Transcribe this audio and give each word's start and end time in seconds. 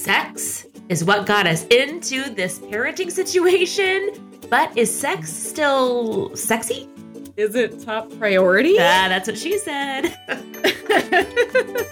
sex 0.00 0.66
is 0.88 1.04
what 1.04 1.26
got 1.26 1.46
us 1.46 1.64
into 1.66 2.30
this 2.30 2.58
parenting 2.58 3.12
situation, 3.12 4.10
but 4.48 4.76
is 4.76 4.92
sex 4.92 5.30
still 5.30 6.34
sexy? 6.34 6.88
Is 7.36 7.54
it 7.54 7.82
top 7.82 8.10
priority? 8.18 8.70
Yeah, 8.70 9.08
that's 9.08 9.28
what 9.28 9.38
she 9.38 9.58
said. 9.58 10.16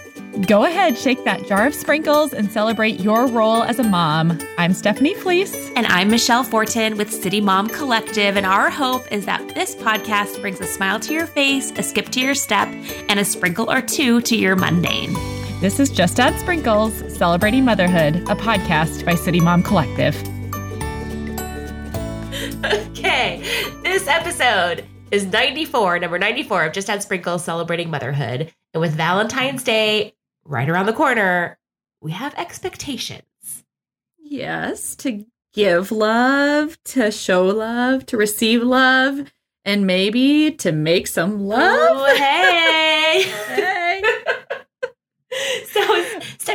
Go 0.47 0.63
ahead, 0.65 0.97
shake 0.97 1.23
that 1.25 1.45
jar 1.47 1.67
of 1.67 1.75
sprinkles 1.75 2.33
and 2.33 2.51
celebrate 2.51 2.99
your 2.99 3.27
role 3.27 3.61
as 3.63 3.77
a 3.77 3.83
mom. 3.83 4.39
I'm 4.57 4.73
Stephanie 4.73 5.13
Fleece. 5.13 5.69
And 5.75 5.85
I'm 5.87 6.09
Michelle 6.09 6.43
Fortin 6.43 6.97
with 6.97 7.11
City 7.11 7.41
Mom 7.41 7.67
Collective. 7.67 8.37
And 8.37 8.45
our 8.45 8.69
hope 8.69 9.11
is 9.11 9.25
that 9.25 9.53
this 9.53 9.75
podcast 9.75 10.39
brings 10.41 10.61
a 10.61 10.65
smile 10.65 10.99
to 11.01 11.13
your 11.13 11.27
face, 11.27 11.71
a 11.77 11.83
skip 11.83 12.09
to 12.09 12.21
your 12.21 12.35
step, 12.35 12.67
and 13.09 13.19
a 13.19 13.25
sprinkle 13.25 13.71
or 13.71 13.81
two 13.81 14.21
to 14.21 14.35
your 14.35 14.55
mundane. 14.55 15.38
This 15.61 15.77
is 15.77 15.89
Just 15.89 16.21
Add 16.21 16.39
Sprinkles 16.39 16.93
Celebrating 17.17 17.65
Motherhood, 17.65 18.15
a 18.29 18.35
podcast 18.35 19.03
by 19.05 19.15
City 19.15 19.41
Mom 19.41 19.61
Collective. 19.61 20.15
Okay, 22.63 23.43
this 23.83 24.07
episode 24.07 24.85
is 25.11 25.25
94, 25.25 25.99
number 25.99 26.17
94 26.17 26.67
of 26.67 26.71
Just 26.71 26.89
Add 26.89 27.03
Sprinkles 27.03 27.43
Celebrating 27.43 27.89
Motherhood. 27.89 28.53
And 28.73 28.79
with 28.79 28.93
Valentine's 28.93 29.61
Day 29.63 30.13
right 30.45 30.69
around 30.69 30.85
the 30.85 30.93
corner, 30.93 31.59
we 31.99 32.11
have 32.13 32.33
expectations. 32.35 33.65
Yes, 34.17 34.95
to 34.97 35.25
give 35.53 35.91
love, 35.91 36.81
to 36.85 37.11
show 37.11 37.45
love, 37.47 38.05
to 38.05 38.15
receive 38.15 38.63
love, 38.63 39.29
and 39.65 39.85
maybe 39.85 40.51
to 40.51 40.71
make 40.71 41.07
some 41.07 41.41
love. 41.41 41.77
Oh, 41.91 42.15
hey. 42.15 42.15
Hey. 42.15 42.75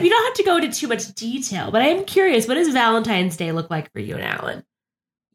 you 0.03 0.11
don't 0.11 0.25
have 0.25 0.35
to 0.35 0.43
go 0.43 0.57
into 0.57 0.71
too 0.71 0.89
much 0.89 1.13
detail, 1.15 1.71
but 1.71 1.83
I 1.83 1.87
am 1.89 2.05
curious 2.05 2.49
what 2.49 2.55
does 2.55 2.69
Valentine's 2.73 3.37
Day 3.37 3.53
look 3.53 3.71
like 3.71 3.93
for 3.93 4.01
you 4.01 4.15
and 4.15 4.25
Alan? 4.25 4.65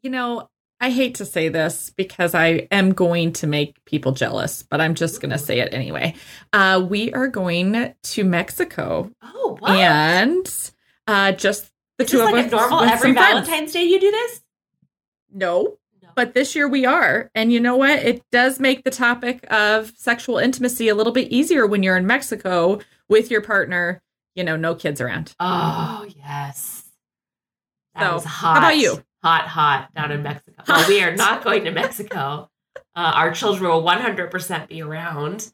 You 0.02 0.10
know, 0.10 0.48
I 0.80 0.90
hate 0.90 1.16
to 1.16 1.24
say 1.26 1.48
this 1.48 1.90
because 1.90 2.34
I 2.34 2.66
am 2.70 2.92
going 2.92 3.32
to 3.34 3.46
make 3.46 3.82
people 3.84 4.12
jealous, 4.12 4.62
but 4.62 4.80
I'm 4.80 4.94
just 4.94 5.20
going 5.20 5.30
to 5.30 5.38
say 5.38 5.60
it 5.60 5.72
anyway. 5.72 6.14
Uh, 6.52 6.84
we 6.88 7.12
are 7.12 7.28
going 7.28 7.94
to 8.02 8.24
Mexico 8.24 9.10
Oh, 9.22 9.56
what? 9.60 9.70
and 9.72 10.70
uh, 11.06 11.32
just 11.32 11.70
the 11.98 12.04
is 12.04 12.10
two 12.10 12.20
of 12.22 12.30
like 12.32 12.46
us. 12.46 12.50
normal 12.52 12.80
every 12.80 13.12
friends. 13.12 13.46
Valentine's 13.46 13.72
Day 13.72 13.84
you 13.84 14.00
do 14.00 14.10
this? 14.10 14.40
No, 15.32 15.76
No. 16.02 16.08
but 16.16 16.32
this 16.34 16.56
year 16.56 16.66
we 16.66 16.86
are. 16.86 17.30
And 17.34 17.52
you 17.52 17.60
know 17.60 17.76
what? 17.76 17.98
It 18.00 18.22
does 18.32 18.58
make 18.58 18.82
the 18.84 18.90
topic 18.90 19.44
of 19.52 19.92
sexual 19.96 20.38
intimacy 20.38 20.88
a 20.88 20.94
little 20.94 21.12
bit 21.12 21.28
easier 21.28 21.66
when 21.66 21.82
you're 21.82 21.96
in 21.96 22.06
Mexico 22.06 22.80
with 23.08 23.30
your 23.30 23.42
partner, 23.42 24.00
you 24.34 24.44
know, 24.44 24.56
no 24.56 24.74
kids 24.74 25.00
around. 25.00 25.34
Oh, 25.40 26.06
yes. 26.16 26.84
That 27.94 28.06
So, 28.08 28.14
was 28.14 28.24
hot. 28.24 28.54
how 28.54 28.58
about 28.60 28.76
you? 28.78 29.02
Hot, 29.22 29.46
hot 29.48 29.92
down 29.94 30.12
in 30.12 30.22
Mexico. 30.22 30.62
Well, 30.66 30.88
we 30.88 31.02
are 31.02 31.14
not 31.14 31.44
going 31.44 31.64
to 31.64 31.70
Mexico. 31.70 32.48
Uh, 32.94 33.12
our 33.14 33.32
children 33.32 33.70
will 33.70 33.82
100% 33.82 34.68
be 34.68 34.82
around. 34.82 35.52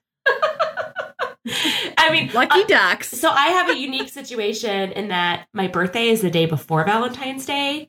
I 1.99 2.11
mean, 2.11 2.31
Lucky 2.33 2.63
uh, 2.63 2.67
ducks. 2.67 3.09
so 3.09 3.31
I 3.31 3.49
have 3.49 3.69
a 3.71 3.79
unique 3.79 4.09
situation 4.09 4.93
in 4.93 5.09
that 5.09 5.47
my 5.53 5.69
birthday 5.69 6.09
is 6.09 6.21
the 6.21 6.31
day 6.31 6.47
before 6.47 6.85
Valentine's 6.85 7.47
Day. 7.47 7.89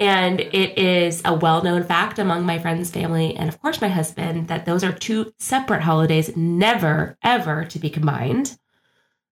And 0.00 0.40
it 0.40 0.78
is 0.78 1.22
a 1.24 1.34
well 1.34 1.62
known 1.62 1.82
fact 1.82 2.20
among 2.20 2.44
my 2.46 2.58
friends, 2.60 2.90
family, 2.90 3.34
and 3.34 3.48
of 3.48 3.60
course 3.60 3.80
my 3.80 3.88
husband 3.88 4.46
that 4.46 4.64
those 4.64 4.84
are 4.84 4.92
two 4.92 5.32
separate 5.40 5.82
holidays, 5.82 6.36
never, 6.36 7.16
ever 7.24 7.64
to 7.64 7.78
be 7.80 7.90
combined. 7.90 8.56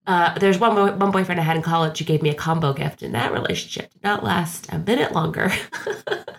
Uh, 0.06 0.38
there's 0.38 0.58
one 0.58 0.76
one 0.98 1.10
boyfriend 1.10 1.40
I 1.40 1.44
had 1.44 1.56
in 1.56 1.62
college 1.62 1.98
who 1.98 2.04
gave 2.04 2.22
me 2.22 2.30
a 2.30 2.34
combo 2.34 2.72
gift, 2.72 3.02
and 3.02 3.14
that 3.14 3.32
relationship 3.32 3.92
did 3.92 4.02
not 4.04 4.22
last 4.22 4.68
a 4.72 4.78
minute 4.78 5.12
longer. 5.12 5.50
but 5.84 6.38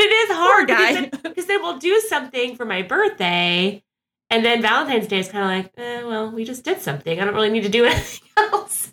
it 0.00 0.12
is 0.12 0.36
hard 0.36 0.68
Poor 0.68 0.76
guy. 0.76 0.92
because, 0.92 1.10
then, 1.22 1.22
because 1.22 1.46
then 1.46 1.62
we'll 1.62 1.78
do 1.78 1.98
something 2.08 2.54
for 2.56 2.66
my 2.66 2.82
birthday, 2.82 3.82
and 4.30 4.44
then 4.44 4.60
Valentine's 4.60 5.06
Day 5.06 5.20
is 5.20 5.28
kind 5.30 5.44
of 5.44 5.50
like, 5.50 5.72
eh, 5.78 6.02
well, 6.02 6.30
we 6.30 6.44
just 6.44 6.64
did 6.64 6.82
something. 6.82 7.18
I 7.18 7.24
don't 7.24 7.34
really 7.34 7.48
need 7.50 7.62
to 7.62 7.70
do 7.70 7.84
anything 7.86 8.28
else. 8.36 8.92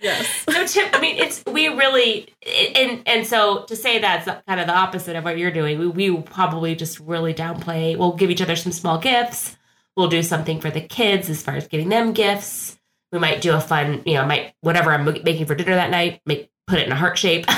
yes. 0.00 0.44
So, 0.48 0.64
Tim, 0.66 0.88
I 0.92 1.00
mean, 1.00 1.16
it's 1.16 1.42
we 1.44 1.66
really, 1.68 2.28
and 2.76 3.02
and 3.06 3.26
so 3.26 3.64
to 3.64 3.74
say 3.74 3.98
that's 3.98 4.28
kind 4.46 4.60
of 4.60 4.68
the 4.68 4.76
opposite 4.76 5.16
of 5.16 5.24
what 5.24 5.38
you're 5.38 5.50
doing. 5.50 5.80
We 5.80 5.88
we 5.88 6.10
will 6.10 6.22
probably 6.22 6.76
just 6.76 7.00
really 7.00 7.34
downplay. 7.34 7.98
We'll 7.98 8.12
give 8.12 8.30
each 8.30 8.42
other 8.42 8.54
some 8.54 8.70
small 8.70 8.98
gifts. 8.98 9.56
We'll 9.98 10.06
do 10.06 10.22
something 10.22 10.60
for 10.60 10.70
the 10.70 10.80
kids 10.80 11.28
as 11.28 11.42
far 11.42 11.56
as 11.56 11.66
getting 11.66 11.88
them 11.88 12.12
gifts. 12.12 12.78
We 13.10 13.18
might 13.18 13.40
do 13.40 13.52
a 13.52 13.60
fun, 13.60 14.04
you 14.06 14.14
know, 14.14 14.24
might 14.24 14.54
whatever 14.60 14.92
I'm 14.92 15.04
making 15.04 15.46
for 15.46 15.56
dinner 15.56 15.74
that 15.74 15.90
night, 15.90 16.20
make 16.24 16.48
put 16.68 16.78
it 16.78 16.86
in 16.86 16.92
a 16.92 16.96
heart 16.96 17.18
shape. 17.18 17.46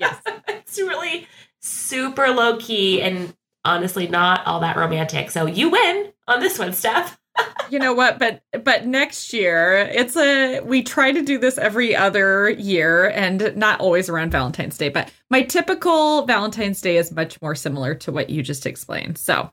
Yes. 0.00 0.20
it's 0.48 0.78
really 0.78 1.26
super 1.60 2.28
low 2.28 2.56
key 2.58 3.00
and 3.00 3.34
honestly 3.64 4.08
not 4.08 4.46
all 4.46 4.60
that 4.60 4.76
romantic. 4.76 5.30
So 5.30 5.46
you 5.46 5.70
win 5.70 6.12
on 6.28 6.40
this 6.40 6.58
one, 6.58 6.72
Steph. 6.72 7.18
you 7.70 7.80
know 7.80 7.92
what 7.92 8.16
but 8.20 8.42
but 8.62 8.86
next 8.86 9.32
year 9.32 9.90
it's 9.92 10.16
a 10.16 10.60
we 10.60 10.84
try 10.84 11.10
to 11.10 11.20
do 11.20 11.36
this 11.36 11.58
every 11.58 11.96
other 11.96 12.50
year 12.50 13.08
and 13.08 13.56
not 13.56 13.80
always 13.80 14.08
around 14.08 14.30
valentine's 14.30 14.78
day 14.78 14.88
but 14.88 15.12
my 15.30 15.42
typical 15.42 16.24
valentine's 16.26 16.80
day 16.80 16.96
is 16.96 17.10
much 17.10 17.42
more 17.42 17.56
similar 17.56 17.92
to 17.92 18.12
what 18.12 18.30
you 18.30 18.40
just 18.40 18.66
explained 18.66 19.18
so 19.18 19.50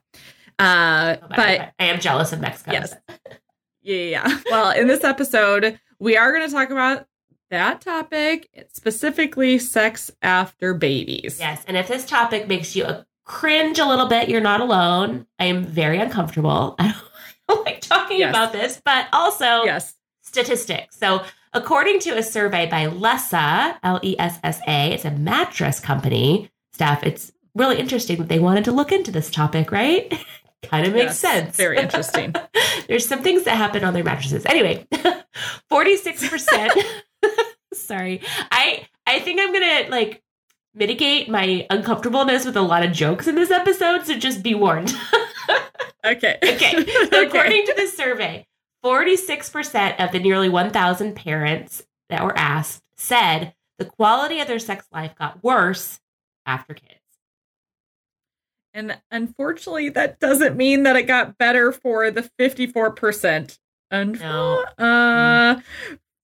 uh 0.62 1.16
but 1.28 1.38
I 1.38 1.72
am 1.80 2.00
jealous 2.00 2.32
of 2.32 2.40
Mexico. 2.40 2.72
Yes. 2.72 2.94
yeah, 3.82 3.96
yeah 4.26 4.38
well 4.50 4.70
in 4.70 4.86
this 4.86 5.04
episode 5.04 5.78
we 5.98 6.16
are 6.16 6.32
going 6.32 6.46
to 6.48 6.54
talk 6.54 6.70
about 6.70 7.06
that 7.50 7.80
topic 7.80 8.48
specifically 8.72 9.58
sex 9.58 10.10
after 10.22 10.72
babies 10.74 11.38
Yes, 11.38 11.64
and 11.66 11.76
if 11.76 11.88
this 11.88 12.06
topic 12.06 12.48
makes 12.48 12.74
you 12.76 12.84
a 12.84 13.06
cringe 13.24 13.78
a 13.78 13.84
little 13.86 14.06
bit, 14.08 14.28
you're 14.28 14.40
not 14.40 14.60
alone. 14.60 15.26
I 15.38 15.44
am 15.46 15.62
very 15.62 15.98
uncomfortable. 15.98 16.74
I 16.80 16.94
don't 17.48 17.64
like 17.64 17.80
talking 17.80 18.18
Yes. 18.18 18.30
about 18.30 18.52
this, 18.52 18.80
but 18.84 19.06
also 19.12 19.64
yes 19.64 19.94
statistics. 20.22 20.96
So, 20.98 21.22
according 21.52 21.98
to 22.00 22.10
a 22.16 22.22
survey 22.22 22.66
by 22.70 22.86
Lessa, 22.86 23.76
L 23.82 24.00
E 24.02 24.16
S 24.18 24.38
S 24.42 24.60
A, 24.66 24.92
it's 24.92 25.04
a 25.04 25.10
mattress 25.10 25.78
company 25.78 26.50
Steph. 26.72 27.02
It's 27.04 27.32
really 27.54 27.78
interesting 27.78 28.16
that 28.18 28.28
they 28.28 28.38
wanted 28.38 28.64
to 28.64 28.72
look 28.72 28.92
into 28.92 29.10
this 29.10 29.30
topic, 29.30 29.70
right? 29.70 30.10
kind 30.62 30.86
of 30.86 30.92
makes 30.92 31.04
Yes, 31.04 31.18
sense. 31.20 31.56
very 31.56 31.78
interesting 31.78 32.34
There's 32.88 33.06
some 33.08 33.22
things 33.22 33.44
that 33.44 33.56
happen 33.56 33.84
on 33.84 33.94
their 33.94 34.04
mattresses. 34.04 34.44
Anyway, 34.46 34.86
46%. 35.70 36.70
Sorry. 37.74 38.20
I 38.50 38.86
I 39.06 39.20
think 39.20 39.40
I'm 39.40 39.52
going 39.52 39.84
to 39.84 39.90
like 39.90 40.22
mitigate 40.74 41.28
my 41.28 41.66
uncomfortableness 41.70 42.44
with 42.44 42.56
a 42.56 42.62
lot 42.62 42.84
of 42.84 42.92
jokes 42.92 43.26
in 43.28 43.34
this 43.34 43.50
episode, 43.50 44.04
so 44.06 44.16
just 44.16 44.42
be 44.42 44.54
warned. 44.54 44.94
okay 46.04 46.38
okay. 46.42 46.84
So 47.10 47.26
according 47.26 47.66
to 47.66 47.74
this 47.76 47.96
survey, 47.96 48.46
46% 48.84 50.04
of 50.04 50.12
the 50.12 50.18
nearly 50.18 50.48
1,000 50.48 51.14
parents 51.14 51.84
that 52.08 52.24
were 52.24 52.36
asked 52.36 52.82
said 52.96 53.54
the 53.78 53.84
quality 53.84 54.40
of 54.40 54.48
their 54.48 54.58
sex 54.58 54.86
life 54.92 55.14
got 55.16 55.42
worse 55.42 56.00
after 56.46 56.74
kids. 56.74 56.98
And 58.74 58.98
unfortunately, 59.10 59.90
that 59.90 60.18
doesn't 60.20 60.56
mean 60.56 60.82
that 60.84 60.96
it 60.96 61.02
got 61.02 61.36
better 61.38 61.72
for 61.72 62.10
the 62.10 62.22
54%. 62.38 63.58
Unf- 63.92 64.20
No. 64.20 64.64
Uh, 64.78 65.60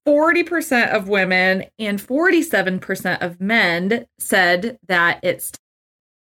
40% 0.06 0.94
of 0.94 1.09
women 1.09 1.64
and 1.78 2.00
47% 2.00 3.20
of 3.20 3.41
men 3.41 4.06
said 4.19 4.78
that 4.88 5.20
it 5.22 5.42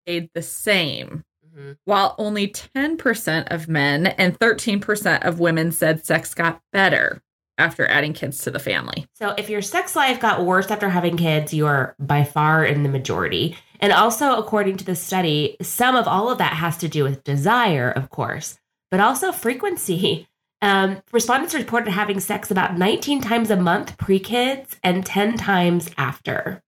stayed 0.08 0.30
the 0.34 0.42
same, 0.42 1.24
Mhm. 1.56 1.78
while 1.86 2.16
only 2.18 2.48
10% 2.48 3.48
of 3.52 3.68
men 3.68 4.08
and 4.08 4.40
13% 4.40 5.24
of 5.24 5.40
women 5.40 5.72
said 5.72 6.04
sex 6.04 6.34
got 6.34 6.62
better 6.74 7.22
after 7.60 7.86
adding 7.88 8.14
kids 8.14 8.40
to 8.40 8.50
the 8.52 8.60
family. 8.60 9.08
So 9.14 9.36
if 9.38 9.50
your 9.50 9.62
sex 9.62 9.96
life 9.96 10.20
got 10.20 10.44
worse 10.44 10.70
after 10.72 10.90
having 10.90 11.16
kids, 11.16 11.54
you 11.54 11.68
are 11.68 11.96
by 12.00 12.24
far 12.24 12.66
in 12.66 12.82
the 12.84 12.90
majority. 12.90 13.56
And 13.80 13.92
also, 13.92 14.36
according 14.36 14.78
to 14.78 14.86
the 14.86 14.96
study, 14.96 15.58
some 15.62 15.96
of 15.96 16.08
all 16.08 16.30
of 16.30 16.38
that 16.38 16.54
has 16.54 16.78
to 16.78 16.88
do 16.88 17.04
with 17.04 17.24
desire, 17.24 17.90
of 17.92 18.10
course, 18.10 18.58
but 18.92 19.00
also 19.00 19.32
frequency. 19.32 20.28
Um, 20.62 21.02
respondents 21.12 21.54
reported 21.54 21.92
having 21.92 22.20
sex 22.20 22.50
about 22.50 22.76
19 22.78 23.22
times 23.22 23.52
a 23.52 23.56
month 23.58 23.98
pre 24.00 24.18
kids 24.20 24.78
and 24.84 25.06
10 25.06 25.38
times 25.38 25.92
after. 25.98 26.64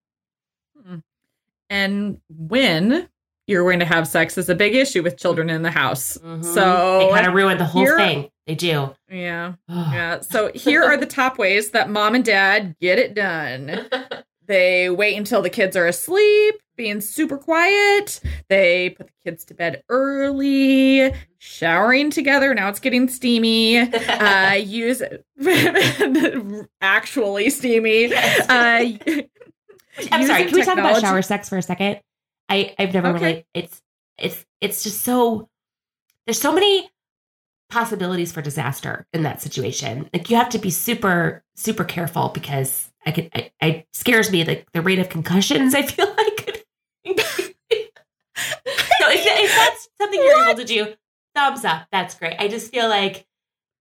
And 1.70 2.20
when 2.28 3.08
you're 3.46 3.64
going 3.64 3.80
to 3.80 3.86
have 3.86 4.06
sex 4.06 4.38
is 4.38 4.48
a 4.48 4.54
big 4.54 4.74
issue 4.74 5.02
with 5.02 5.16
children 5.18 5.50
in 5.50 5.62
the 5.62 5.70
house. 5.70 6.16
Mhm. 6.18 6.44
So 6.44 6.98
they 7.00 7.10
kind 7.10 7.26
of 7.26 7.34
ruined 7.34 7.58
the 7.60 7.64
whole 7.64 7.82
here- 7.82 7.96
thing. 7.96 8.30
They 8.46 8.54
do. 8.54 8.94
Yeah. 9.10 9.54
Yeah. 9.68 10.20
So 10.20 10.52
here 10.54 10.84
are 10.84 10.96
the 10.96 11.06
top 11.06 11.38
ways 11.38 11.70
that 11.70 11.90
mom 11.90 12.14
and 12.14 12.24
dad 12.24 12.76
get 12.80 12.98
it 12.98 13.14
done. 13.14 13.86
They 14.46 14.88
wait 14.88 15.14
until 15.18 15.42
the 15.42 15.50
kids 15.50 15.76
are 15.76 15.86
asleep. 15.86 16.54
Being 16.78 17.02
super 17.02 17.36
quiet. 17.36 18.20
They 18.48 18.90
put 18.90 19.08
the 19.08 19.12
kids 19.22 19.44
to 19.46 19.54
bed 19.54 19.82
early, 19.90 21.12
showering 21.36 22.10
together. 22.10 22.54
Now 22.54 22.70
it's 22.70 22.80
getting 22.80 23.08
steamy. 23.08 23.76
Uh, 24.08 24.54
use 24.54 25.02
actually 26.80 27.50
steamy. 27.50 28.14
Uh, 28.14 28.18
I'm 30.12 30.26
sorry. 30.26 30.44
Can 30.46 30.54
we 30.54 30.62
talk 30.64 30.78
about 30.78 31.00
shower 31.00 31.22
sex 31.22 31.48
for 31.48 31.58
a 31.58 31.62
second? 31.62 32.00
I 32.48 32.74
I've 32.78 32.94
never 32.94 33.08
Okay. 33.08 33.18
really. 33.24 33.46
It's 33.54 33.82
it's 34.16 34.46
it's 34.60 34.82
just 34.82 35.02
so. 35.02 35.48
There's 36.26 36.40
so 36.40 36.52
many 36.52 36.88
possibilities 37.70 38.32
for 38.32 38.40
disaster 38.42 39.06
in 39.12 39.22
that 39.24 39.42
situation. 39.42 40.08
Like 40.12 40.30
you 40.30 40.36
have 40.36 40.48
to 40.50 40.58
be 40.58 40.70
super 40.70 41.42
super 41.56 41.84
careful 41.84 42.30
because 42.30 42.90
I 43.06 43.12
could. 43.12 43.30
I, 43.34 43.50
I 43.60 43.84
scares 43.92 44.30
me 44.30 44.44
like 44.44 44.66
the 44.72 44.82
rate 44.82 44.98
of 44.98 45.08
concussions. 45.08 45.74
I 45.74 45.82
feel 45.82 46.06
like. 46.16 46.37
If, 49.10 49.24
if 49.26 49.54
that's 49.54 49.88
something 50.00 50.20
you're 50.22 50.48
able 50.48 50.58
to 50.58 50.64
do, 50.64 50.94
thumbs 51.34 51.64
up. 51.64 51.86
That's 51.92 52.14
great. 52.14 52.36
I 52.38 52.48
just 52.48 52.72
feel 52.72 52.88
like 52.88 53.26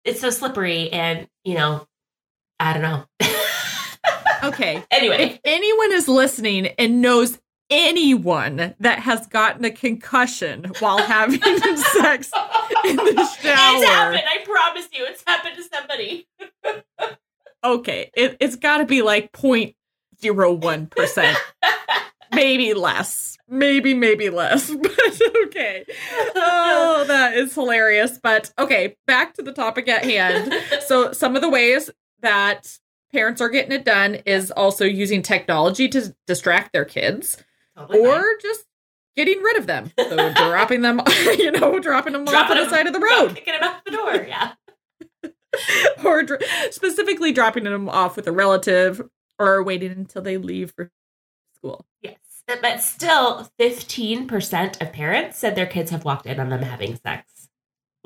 it's 0.05 0.21
so 0.21 0.31
slippery, 0.31 0.91
and 0.93 1.29
you 1.45 1.55
know, 1.55 1.87
I 2.61 2.73
don't 2.73 2.83
know. 2.83 3.05
Okay. 4.43 4.83
anyway, 4.91 5.23
If 5.23 5.39
anyone 5.45 5.93
is 5.93 6.07
listening 6.07 6.67
and 6.79 7.01
knows 7.01 7.39
anyone 7.71 8.75
that 8.79 8.99
has 8.99 9.27
gotten 9.29 9.65
a 9.65 9.71
concussion 9.71 10.71
while 10.81 10.99
having 10.99 11.41
sex 11.41 12.31
in 12.85 12.97
the 12.97 13.27
shower, 13.41 13.79
It's 13.79 13.85
happened. 13.87 14.23
I 14.29 14.45
promise 14.45 14.87
you, 14.93 15.07
it's 15.07 15.25
happened 15.27 15.57
to 15.57 15.63
somebody. 15.63 16.27
okay, 17.65 18.11
it, 18.15 18.37
it's 18.39 18.57
got 18.57 18.79
to 18.79 18.85
be 18.85 19.01
like 19.01 19.33
0.01%, 19.33 21.37
maybe 22.33 22.75
less. 22.75 23.34
Maybe, 23.49 23.93
maybe 23.95 24.31
less, 24.31 24.71
but 24.83 25.21
okay. 25.47 25.85
Oh, 26.35 27.05
that 27.07 27.35
is 27.35 27.55
hilarious. 27.55 28.19
But 28.23 28.53
okay, 28.59 28.97
back 29.07 29.35
to 29.35 29.43
the 29.43 29.53
topic 29.53 29.87
at 29.89 30.05
hand. 30.05 30.53
So, 30.87 31.13
some 31.13 31.37
of 31.37 31.43
the 31.43 31.51
ways 31.51 31.91
that 32.21 32.79
parents 33.13 33.41
are 33.43 33.51
getting 33.51 33.73
it 33.73 33.85
done 33.85 34.17
is 34.27 34.51
also 34.51 34.85
using 34.85 35.21
technology 35.23 35.89
to 35.89 36.15
distract 36.27 36.73
their 36.73 36.85
kids 36.87 37.37
Totally 37.77 38.01
or 38.01 38.15
fine. 38.21 38.25
just 38.41 38.65
getting 39.15 39.41
rid 39.43 39.59
of 39.59 39.67
them. 39.67 39.93
So, 39.99 40.33
dropping 40.35 40.81
them, 40.81 41.03
you 41.39 41.53
know, 41.53 41.79
dropping 41.79 42.15
them 42.15 42.23
off 42.23 42.31
Dropping 42.31 42.57
on 42.57 42.65
the 42.65 42.71
them- 42.71 42.71
side 42.71 42.87
of 42.87 42.93
the 42.95 43.01
road, 43.01 43.35
kicking 43.37 43.55
him 43.55 43.63
out 43.63 43.85
the 43.85 43.91
door. 43.91 44.27
Yeah. 44.27 44.53
or 46.05 46.23
dr- 46.23 46.43
specifically 46.71 47.31
dropping 47.33 47.65
them 47.65 47.89
off 47.89 48.17
with 48.17 48.27
a 48.27 48.33
relative 48.33 49.03
or 49.39 49.63
waiting 49.63 49.93
until 49.93 50.23
they 50.23 50.39
leave 50.39 50.73
for 50.75 50.91
school. 51.55 51.85
Yes. 52.01 52.17
But 52.47 52.83
still, 52.83 53.51
15% 53.59 54.83
of 54.83 54.93
parents 54.93 55.39
said 55.39 55.55
their 55.55 55.67
kids 55.67 55.91
have 55.91 56.05
walked 56.05 56.27
in 56.27 56.39
on 56.39 56.51
them 56.51 56.63
having 56.63 56.97
sex. 56.97 57.49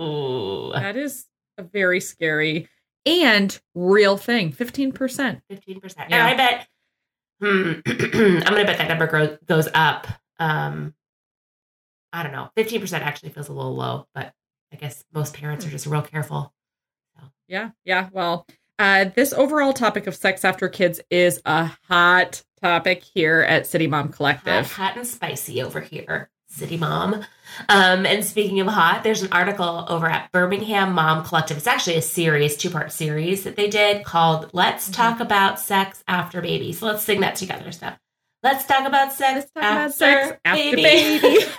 Ooh. 0.01 0.71
That 0.73 0.97
is 0.97 1.27
a 1.57 1.63
very 1.65 2.01
scary 2.01 2.69
and 3.05 3.59
real 3.75 4.17
thing. 4.17 4.53
15%. 4.53 4.93
15%. 4.93 5.41
And 5.51 6.11
Yeah. 6.11 6.27
I 6.27 6.35
bet, 6.35 6.69
hmm, 7.41 7.73
I'm 7.87 8.55
going 8.55 8.61
to 8.61 8.65
bet 8.65 8.79
that 8.79 8.89
number 8.89 9.07
grow, 9.09 9.37
goes 9.47 9.69
up. 9.75 10.07
Um, 10.39 10.95
I 12.13 12.23
don't 12.23 12.33
know. 12.33 12.51
15% 12.57 12.93
actually 13.01 13.31
feels 13.31 13.49
a 13.49 13.53
little 13.53 13.75
low, 13.75 14.07
but 14.15 14.33
I 14.73 14.77
guess 14.77 15.05
most 15.13 15.35
parents 15.35 15.67
are 15.67 15.71
just 15.71 15.87
real 15.87 16.03
careful. 16.03 16.55
Yeah, 17.49 17.71
yeah. 17.85 18.09
Well, 18.13 18.47
uh, 18.79 19.07
this 19.15 19.33
overall 19.33 19.73
topic 19.73 20.07
of 20.07 20.15
sex 20.15 20.45
after 20.45 20.69
kids 20.69 21.01
is 21.11 21.41
a 21.45 21.71
hot 21.89 22.43
topic 22.63 23.03
here 23.15 23.41
at 23.41 23.67
City 23.67 23.87
Mom 23.87 24.09
Collective. 24.11 24.71
hot 24.73 24.97
and 24.97 25.07
spicy 25.07 25.63
over 25.63 25.81
here, 25.81 26.31
City 26.49 26.77
Mom. 26.77 27.25
Um, 27.69 28.07
and 28.07 28.25
speaking 28.25 28.61
of 28.61 28.67
hot, 28.69 29.03
there's 29.05 29.23
an 29.23 29.33
article 29.33 29.85
over 29.89 30.07
at 30.09 30.31
Birmingham 30.33 30.93
Mom 30.93 31.25
Collective. 31.25 31.57
It's 31.57 31.67
actually 31.67 31.97
a 31.97 32.03
series, 32.03 32.57
two 32.57 32.71
part 32.71 32.93
series 32.93 33.45
that 33.45 33.57
they 33.57 33.69
did 33.69 34.05
called 34.05 34.51
Let's 34.53 34.89
Mhm. 34.89 34.95
Talk 34.95 35.21
About 35.21 35.59
Sex 35.59 36.03
After 36.09 36.41
Baby. 36.41 36.73
So 36.73 36.87
let's 36.87 37.03
sing 37.03 37.21
that 37.21 37.37
together, 37.37 37.73
Steph. 37.73 37.99
Let's 38.43 38.65
talk 38.67 38.87
about 38.87 39.13
sex, 39.13 39.35
Let's 39.35 39.51
talk 39.51 39.65
after, 39.65 39.81
about 39.81 39.95
sex 39.95 40.41
after 40.45 40.77
baby. 40.77 40.83
baby. 41.21 41.45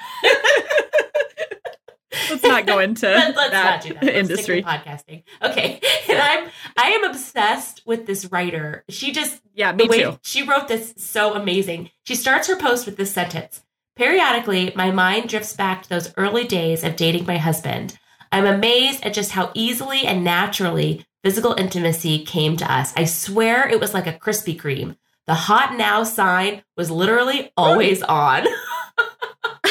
Let's 2.30 2.44
not 2.44 2.66
go 2.68 2.80
into 2.80 3.08
Let, 3.08 3.36
us 3.38 3.52
that, 3.52 3.52
not 3.52 3.82
do 3.82 3.94
that. 3.96 4.04
Let's 4.04 4.16
industry. 4.18 4.64
podcasting. 4.64 5.24
Okay. 5.42 5.80
And 6.10 6.20
I'm 6.20 6.50
I 6.80 6.92
am 6.92 7.04
obsessed 7.04 7.82
with 7.86 8.06
this 8.06 8.26
writer. 8.32 8.86
She 8.90 9.12
just 9.12 9.42
Yeah, 9.54 9.74
me 9.74 9.88
too. 9.88 10.18
She 10.24 10.44
wrote 10.44 10.70
this 10.70 10.94
so 10.98 11.34
amazing. 11.34 11.92
She 12.04 12.16
starts 12.16 12.48
her 12.48 12.56
post 12.56 12.86
with 12.86 12.96
this 12.96 13.14
sentence 13.14 13.64
Periodically, 14.00 14.72
my 14.78 14.92
mind 14.92 15.28
drifts 15.28 15.52
back 15.52 15.84
to 15.84 15.90
those 15.90 16.14
early 16.16 16.48
days 16.48 16.86
of 16.86 16.96
dating 16.96 17.26
my 17.26 17.36
husband. 17.36 18.00
I'm 18.32 18.46
amazed 18.46 19.04
at 19.04 19.14
just 19.14 19.32
how 19.32 19.52
easily 19.54 20.06
and 20.06 20.24
naturally 20.24 21.06
physical 21.22 21.54
intimacy 21.56 22.24
came 22.24 22.56
to 22.56 22.74
us. 22.74 22.94
I 22.96 23.04
swear 23.04 23.68
it 23.68 23.82
was 23.82 23.94
like 23.94 24.08
a 24.08 24.14
Krispy 24.14 24.58
Kreme. 24.58 24.96
The 25.28 25.34
hot 25.34 25.76
now 25.76 26.06
sign 26.06 26.64
was 26.78 26.90
literally 26.90 27.52
always 27.58 28.02
on. 28.02 28.48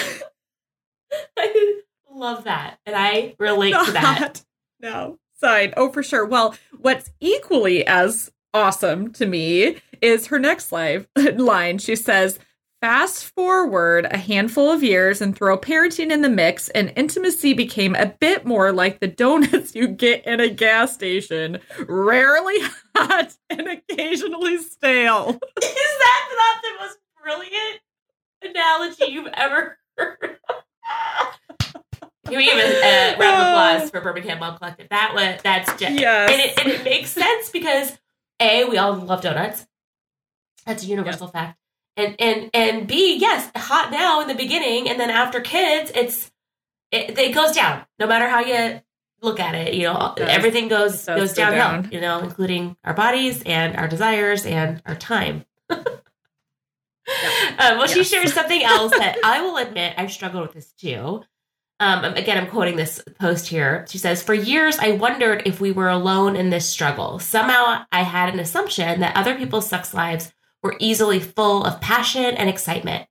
I 1.38 1.80
love 2.12 2.44
that. 2.44 2.80
And 2.84 2.94
I 2.94 3.34
relate 3.38 3.72
to 3.86 3.92
that. 3.92 4.42
No, 4.80 5.18
Oh, 5.42 5.90
for 5.92 6.02
sure. 6.02 6.24
Well, 6.24 6.54
what's 6.78 7.10
equally 7.20 7.86
as 7.86 8.30
awesome 8.52 9.12
to 9.12 9.26
me 9.26 9.76
is 10.00 10.26
her 10.26 10.38
next 10.38 10.72
live 10.72 11.08
line. 11.36 11.78
She 11.78 11.96
says, 11.96 12.38
Fast 12.80 13.34
forward 13.34 14.06
a 14.08 14.18
handful 14.18 14.70
of 14.70 14.84
years 14.84 15.20
and 15.20 15.34
throw 15.34 15.58
parenting 15.58 16.12
in 16.12 16.22
the 16.22 16.28
mix, 16.28 16.68
and 16.68 16.92
intimacy 16.94 17.52
became 17.52 17.96
a 17.96 18.06
bit 18.06 18.46
more 18.46 18.70
like 18.72 19.00
the 19.00 19.08
donuts 19.08 19.74
you 19.74 19.88
get 19.88 20.24
in 20.24 20.38
a 20.38 20.48
gas 20.48 20.94
station, 20.94 21.58
rarely 21.88 22.54
hot 22.96 23.34
and 23.50 23.66
occasionally 23.66 24.58
stale. 24.58 25.30
Is 25.62 25.98
that 25.98 26.28
not 26.36 26.62
the 26.62 26.84
most 26.84 26.98
brilliant 27.20 27.80
analogy 28.42 29.12
you've 29.12 29.32
ever 29.34 29.76
heard? 29.96 30.38
Can 32.28 32.36
we 32.36 32.44
give 32.44 32.58
a 32.58 32.60
uh, 32.60 33.18
round 33.18 33.40
of 33.42 33.46
applause 33.48 33.90
for 33.90 34.00
Birmingham 34.00 34.38
Mom 34.40 34.56
Collective? 34.58 34.88
That 34.90 35.12
was 35.14 35.40
that's 35.42 35.68
just 35.80 35.98
Yes. 35.98 36.30
and 36.30 36.40
it, 36.40 36.58
and 36.58 36.68
it 36.72 36.84
makes 36.84 37.10
sense 37.10 37.50
because 37.50 37.98
a 38.40 38.64
we 38.64 38.78
all 38.78 38.94
love 38.94 39.22
donuts. 39.22 39.66
That's 40.66 40.82
a 40.84 40.86
universal 40.86 41.28
fact. 41.28 41.58
And 41.96 42.14
and 42.20 42.50
and 42.54 42.86
b 42.86 43.16
yes, 43.18 43.50
hot 43.56 43.90
now 43.90 44.20
in 44.20 44.28
the 44.28 44.34
beginning, 44.34 44.88
and 44.88 45.00
then 45.00 45.10
after 45.10 45.40
kids, 45.40 45.90
it's 45.94 46.30
it, 46.92 47.18
it 47.18 47.34
goes 47.34 47.52
down. 47.52 47.84
No 47.98 48.06
matter 48.06 48.28
how 48.28 48.40
you 48.40 48.80
look 49.20 49.40
at 49.40 49.54
it, 49.54 49.74
you 49.74 49.82
know, 49.82 50.14
It 50.16 50.22
everything 50.28 50.68
goes 50.68 51.06
goes 51.06 51.32
downhill. 51.34 51.58
down. 51.82 51.88
You 51.90 52.00
know, 52.00 52.20
including 52.20 52.76
our 52.84 52.94
bodies 52.94 53.42
and 53.44 53.76
our 53.76 53.88
desires 53.88 54.46
and 54.46 54.80
our 54.86 54.94
time. 54.94 55.44
Um, 57.58 57.78
well, 57.78 57.86
she 57.86 58.04
shares 58.04 58.34
something 58.34 58.62
else 58.62 58.92
that 58.92 59.16
I 59.24 59.40
will 59.40 59.56
admit 59.56 59.94
I've 59.96 60.12
struggled 60.12 60.42
with 60.42 60.52
this 60.52 60.72
too. 60.72 61.22
Um, 61.80 62.04
again, 62.04 62.36
I'm 62.36 62.50
quoting 62.50 62.76
this 62.76 63.00
post 63.20 63.46
here. 63.46 63.86
She 63.88 63.98
says, 63.98 64.22
For 64.22 64.34
years, 64.34 64.78
I 64.78 64.92
wondered 64.92 65.42
if 65.46 65.60
we 65.60 65.70
were 65.70 65.88
alone 65.88 66.34
in 66.34 66.50
this 66.50 66.68
struggle. 66.68 67.20
Somehow, 67.20 67.84
I 67.92 68.02
had 68.02 68.32
an 68.32 68.40
assumption 68.40 69.00
that 69.00 69.16
other 69.16 69.36
people's 69.36 69.68
sex 69.68 69.94
lives 69.94 70.32
were 70.62 70.76
easily 70.80 71.20
full 71.20 71.64
of 71.64 71.80
passion 71.80 72.34
and 72.34 72.48
excitement. 72.48 73.06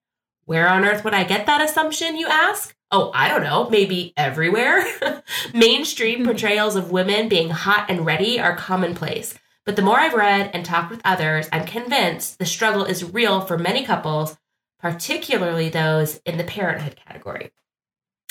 Where 0.46 0.68
on 0.68 0.84
earth 0.84 1.04
would 1.06 1.14
I 1.14 1.24
get 1.24 1.46
that 1.46 1.62
assumption, 1.62 2.18
you 2.18 2.28
ask? 2.28 2.76
Oh, 2.92 3.12
I 3.14 3.30
don't 3.30 3.44
know. 3.44 3.70
Maybe 3.70 4.14
everywhere. 4.18 4.86
Mainstream 5.54 6.26
portrayals 6.26 6.76
of 6.76 6.92
women 6.92 7.30
being 7.30 7.50
hot 7.50 7.86
and 7.90 8.06
ready 8.06 8.40
are 8.40 8.56
commonplace. 8.56 9.38
But 9.66 9.76
the 9.76 9.82
more 9.82 10.00
I've 10.00 10.14
read 10.14 10.52
and 10.54 10.66
talked 10.66 10.90
with 10.90 11.02
others, 11.04 11.50
I'm 11.52 11.66
convinced 11.66 12.40
the 12.40 12.46
struggle 12.46 12.86
is 12.86 13.04
real 13.04 13.42
for 13.42 13.58
many 13.58 13.84
couples, 13.84 14.38
particularly 14.80 15.68
those 15.68 16.22
in 16.26 16.38
the 16.38 16.46
parenthood 16.46 16.96
category. 16.96 17.52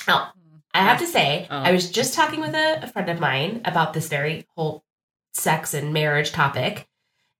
Now, 0.06 0.32
I 0.74 0.80
have 0.80 0.98
to 1.00 1.06
say, 1.06 1.46
Oh. 1.50 1.56
I 1.58 1.72
was 1.72 1.90
just 1.90 2.14
talking 2.14 2.40
with 2.40 2.54
a, 2.54 2.80
a 2.84 2.86
friend 2.88 3.08
of 3.08 3.20
mine 3.20 3.62
about 3.64 3.92
this 3.92 4.08
very 4.08 4.46
whole 4.56 4.84
sex 5.32 5.74
and 5.74 5.92
marriage 5.92 6.32
topic. 6.32 6.86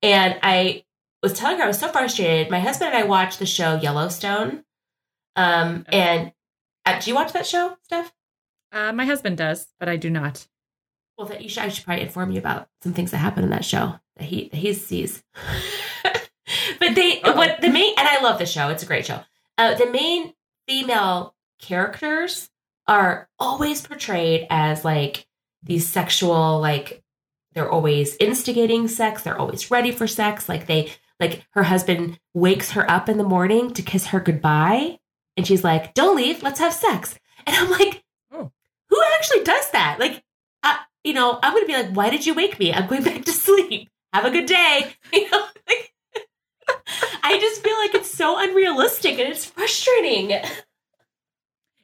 And 0.02 0.38
I 0.42 0.84
was 1.22 1.32
telling 1.32 1.58
her 1.58 1.64
I 1.64 1.68
was 1.68 1.78
so 1.78 1.88
frustrated. 1.88 2.50
My 2.50 2.60
husband 2.60 2.92
and 2.94 3.02
I 3.02 3.06
watched 3.06 3.38
the 3.38 3.46
show 3.46 3.76
Yellowstone. 3.76 4.64
Um, 5.34 5.84
and 5.88 6.32
uh, 6.84 6.98
do 7.00 7.10
you 7.10 7.14
watch 7.14 7.32
that 7.32 7.46
show, 7.46 7.76
Steph? 7.82 8.12
Uh, 8.72 8.92
my 8.92 9.04
husband 9.04 9.36
does, 9.38 9.66
but 9.78 9.88
I 9.88 9.96
do 9.96 10.10
not. 10.10 10.46
Well, 11.18 11.26
that 11.28 11.42
you 11.42 11.48
should, 11.48 11.62
I 11.62 11.68
should 11.68 11.84
probably 11.84 12.02
inform 12.04 12.30
you 12.30 12.38
about 12.38 12.68
some 12.82 12.92
things 12.92 13.10
that 13.10 13.18
happen 13.18 13.42
in 13.44 13.50
that 13.50 13.64
show 13.64 13.98
that 14.16 14.24
he 14.24 14.48
that 14.50 14.58
he 14.58 14.72
sees. 14.74 15.22
but 16.78 16.94
they 16.94 17.20
Uh-oh. 17.22 17.36
what 17.36 17.60
the 17.60 17.70
main 17.70 17.94
and 17.96 18.06
I 18.06 18.22
love 18.22 18.38
the 18.38 18.46
show. 18.46 18.68
It's 18.68 18.82
a 18.82 18.86
great 18.86 19.06
show. 19.06 19.20
Uh, 19.56 19.74
the 19.74 19.90
main 19.90 20.34
female 20.68 21.34
characters 21.60 22.50
are 22.88 23.28
always 23.38 23.86
portrayed 23.86 24.46
as 24.50 24.84
like 24.84 25.26
these 25.62 25.88
sexual 25.88 26.60
like 26.60 27.02
they're 27.52 27.70
always 27.70 28.16
instigating 28.20 28.86
sex 28.86 29.22
they're 29.22 29.38
always 29.38 29.70
ready 29.70 29.90
for 29.90 30.06
sex 30.06 30.48
like 30.48 30.66
they 30.66 30.92
like 31.18 31.44
her 31.50 31.62
husband 31.62 32.18
wakes 32.34 32.72
her 32.72 32.88
up 32.90 33.08
in 33.08 33.16
the 33.18 33.24
morning 33.24 33.72
to 33.72 33.82
kiss 33.82 34.06
her 34.08 34.20
goodbye. 34.20 34.98
And 35.36 35.46
she's 35.46 35.64
like, 35.64 35.94
don't 35.94 36.16
leave, 36.16 36.42
let's 36.42 36.60
have 36.60 36.72
sex. 36.72 37.18
And 37.46 37.56
I'm 37.56 37.70
like, 37.70 38.02
Oh. 38.32 38.50
who 38.90 39.02
actually 39.14 39.42
does 39.44 39.70
that? 39.70 39.96
Like, 39.98 40.22
uh, 40.62 40.76
you 41.04 41.14
know, 41.14 41.38
I'm 41.42 41.52
going 41.52 41.62
to 41.62 41.66
be 41.66 41.72
like, 41.72 41.94
why 41.96 42.10
did 42.10 42.26
you 42.26 42.34
wake 42.34 42.58
me? 42.58 42.72
I'm 42.72 42.86
going 42.86 43.02
back 43.02 43.24
to 43.24 43.32
sleep. 43.32 43.88
Have 44.12 44.24
a 44.24 44.30
good 44.30 44.46
day. 44.46 44.92
You 45.12 45.30
know, 45.30 45.46
like, 45.68 45.94
I 47.22 47.38
just 47.40 47.62
feel 47.62 47.76
like 47.78 47.94
it's 47.94 48.10
so 48.10 48.38
unrealistic 48.38 49.18
and 49.18 49.28
it's 49.30 49.44
frustrating. 49.46 50.32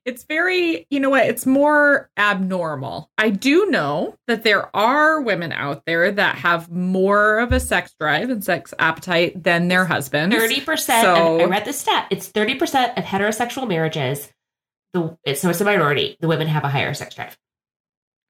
It's 0.04 0.24
very, 0.24 0.86
you 0.90 0.98
know 0.98 1.10
what, 1.10 1.26
it's 1.26 1.46
more 1.46 2.10
abnormal. 2.16 3.08
I 3.18 3.30
do 3.30 3.66
know 3.66 4.16
that 4.26 4.42
there 4.42 4.74
are 4.74 5.20
women 5.20 5.52
out 5.52 5.84
there 5.86 6.10
that 6.10 6.34
have 6.36 6.70
more 6.70 7.38
of 7.38 7.52
a 7.52 7.60
sex 7.60 7.94
drive 8.00 8.28
and 8.28 8.44
sex 8.44 8.74
appetite 8.80 9.44
than 9.44 9.68
their 9.68 9.84
husbands. 9.84 10.34
Thirty 10.34 10.60
percent. 10.60 11.04
So- 11.04 11.40
I 11.40 11.44
read 11.44 11.64
the 11.64 11.72
stat. 11.72 12.08
It's 12.10 12.26
thirty 12.28 12.56
percent 12.56 12.98
of 12.98 13.04
heterosexual 13.04 13.68
marriages. 13.68 14.32
The 14.92 15.16
so 15.34 15.50
it's 15.50 15.60
a 15.60 15.64
minority. 15.64 16.16
The 16.20 16.28
women 16.28 16.48
have 16.48 16.64
a 16.64 16.68
higher 16.68 16.94
sex 16.94 17.14
drive. 17.14 17.38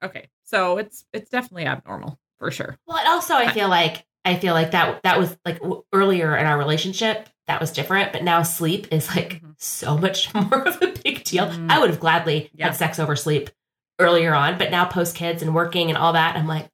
Okay. 0.04 0.28
So 0.44 0.76
it's 0.78 1.04
it's 1.12 1.30
definitely 1.30 1.64
abnormal 1.64 2.18
for 2.38 2.50
sure. 2.50 2.76
Well, 2.86 2.98
and 2.98 3.08
also 3.08 3.34
I 3.34 3.50
feel 3.52 3.68
like 3.68 4.04
I 4.24 4.36
feel 4.36 4.54
like 4.54 4.70
that 4.70 5.02
that 5.02 5.18
was 5.18 5.36
like 5.44 5.58
w- 5.60 5.82
earlier 5.92 6.36
in 6.36 6.46
our 6.46 6.56
relationship 6.58 7.28
that 7.48 7.60
was 7.60 7.72
different, 7.72 8.12
but 8.12 8.22
now 8.22 8.42
sleep 8.42 8.86
is 8.92 9.08
like 9.14 9.42
Mhm. 9.42 9.54
so 9.58 9.98
much 9.98 10.32
more 10.34 10.62
of 10.66 10.80
a 10.80 10.88
big 11.02 11.24
deal. 11.24 11.46
Mhm. 11.48 11.70
I 11.70 11.78
would 11.80 11.90
have 11.90 12.00
gladly 12.00 12.50
Yeah. 12.54 12.66
had 12.66 12.76
sex 12.76 12.98
over 12.98 13.16
sleep 13.16 13.50
earlier 13.98 14.34
on, 14.34 14.58
but 14.58 14.70
now 14.70 14.84
post 14.84 15.16
kids 15.16 15.42
and 15.42 15.54
working 15.54 15.88
and 15.88 15.98
all 15.98 16.12
that, 16.12 16.36
I'm 16.36 16.46
like, 16.46 16.68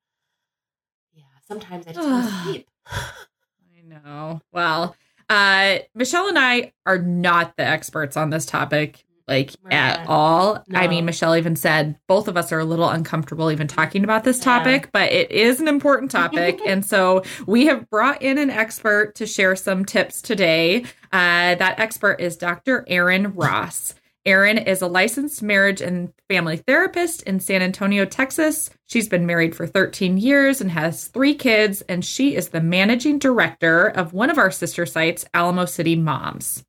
yeah, 1.15 1.25
sometimes 1.47 1.87
I 1.87 1.93
just 1.93 2.09
want 2.09 2.27
to 2.29 2.33
sleep. 2.45 2.69
I 2.87 3.83
know. 3.83 4.41
Well, 4.53 4.95
uh 5.31 5.79
Michelle 5.95 6.29
and 6.29 6.39
I 6.39 6.73
are 6.87 6.99
not 6.99 7.57
the 7.57 7.65
experts 7.65 8.17
on 8.17 8.31
this 8.31 8.47
topic 8.47 9.05
like 9.29 9.55
We're 9.63 9.71
at 9.71 10.01
not. 10.01 10.09
all. 10.09 10.65
I 10.75 10.89
mean, 10.89 11.05
Michelle 11.05 11.37
even 11.37 11.55
said 11.57 11.97
both 12.07 12.27
of 12.29 12.37
us 12.37 12.51
are 12.53 12.59
a 12.59 12.65
little 12.65 12.89
uncomfortable 12.89 13.51
even 13.51 13.69
talking 13.69 14.03
about 14.05 14.25
this 14.25 14.39
Yeah. 14.39 14.45
topic, 14.45 14.91
but 14.93 15.13
it 15.13 15.31
is 15.31 15.61
an 15.61 15.69
important 15.69 16.11
topic. 16.11 16.61
and 16.67 16.85
so 16.85 17.23
we 17.47 17.67
have 17.67 17.89
brought 17.91 18.23
in 18.23 18.39
an 18.39 18.51
expert 18.51 19.15
to 19.17 19.27
share 19.27 19.55
some 19.57 19.85
tips 19.85 20.23
today. 20.23 20.83
Uh, 21.13 21.55
that 21.55 21.79
expert 21.79 22.21
is 22.21 22.37
Dr. 22.37 22.85
Erin 22.89 23.35
Ross. 23.35 23.95
Erin 24.27 24.59
is 24.59 24.83
a 24.83 24.87
licensed 24.87 25.43
marriage 25.43 25.81
and 25.81 26.13
family 26.29 26.59
therapist 26.59 27.23
in 27.23 27.41
San 27.41 27.63
Antonio, 27.63 28.05
Texas. 28.05 28.69
She's 28.87 29.09
been 29.09 29.25
married 29.25 29.57
for 29.57 29.67
13 29.67 30.19
years 30.19 30.61
and 30.61 30.71
has 30.73 31.07
three 31.07 31.35
kids, 31.35 31.81
and 31.83 32.05
she 32.05 32.35
is 32.37 32.49
the 32.51 32.61
managing 32.61 33.19
director 33.19 33.87
of 33.87 34.13
one 34.13 34.29
of 34.29 34.37
our 34.37 34.51
sister 34.51 34.85
sites, 34.85 35.25
Alamo 35.33 35.65
City 35.65 35.97
Moms. 35.97 36.63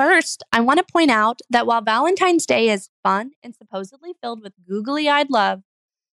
First, 0.00 0.42
I 0.50 0.60
want 0.60 0.78
to 0.78 0.92
point 0.92 1.10
out 1.10 1.40
that 1.50 1.66
while 1.66 1.82
Valentine's 1.82 2.46
Day 2.46 2.70
is 2.70 2.88
fun 3.02 3.32
and 3.42 3.54
supposedly 3.54 4.14
filled 4.22 4.42
with 4.42 4.54
googly 4.66 5.10
eyed 5.10 5.28
love, 5.28 5.60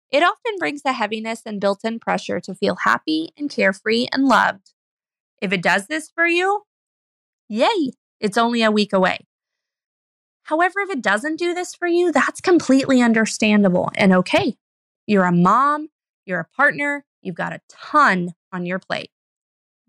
it 0.09 0.23
often 0.23 0.57
brings 0.57 0.81
a 0.85 0.93
heaviness 0.93 1.43
and 1.45 1.61
built 1.61 1.85
in 1.85 1.99
pressure 1.99 2.39
to 2.39 2.55
feel 2.55 2.77
happy 2.83 3.29
and 3.37 3.47
carefree 3.47 4.07
and 4.11 4.25
loved. 4.25 4.73
If 5.39 5.53
it 5.53 5.61
does 5.61 5.85
this 5.85 6.09
for 6.09 6.25
you, 6.25 6.63
yay, 7.47 7.91
it's 8.19 8.39
only 8.39 8.63
a 8.63 8.71
week 8.71 8.91
away. 8.91 9.19
However, 10.45 10.79
if 10.79 10.89
it 10.89 11.03
doesn't 11.03 11.37
do 11.37 11.53
this 11.53 11.75
for 11.75 11.87
you, 11.87 12.11
that's 12.11 12.41
completely 12.41 13.03
understandable 13.03 13.91
and 13.93 14.11
okay. 14.13 14.57
You're 15.05 15.25
a 15.25 15.31
mom, 15.31 15.89
you're 16.25 16.39
a 16.39 16.55
partner, 16.55 17.05
you've 17.21 17.35
got 17.35 17.53
a 17.53 17.61
ton 17.69 18.33
on 18.51 18.65
your 18.65 18.79
plate. 18.79 19.11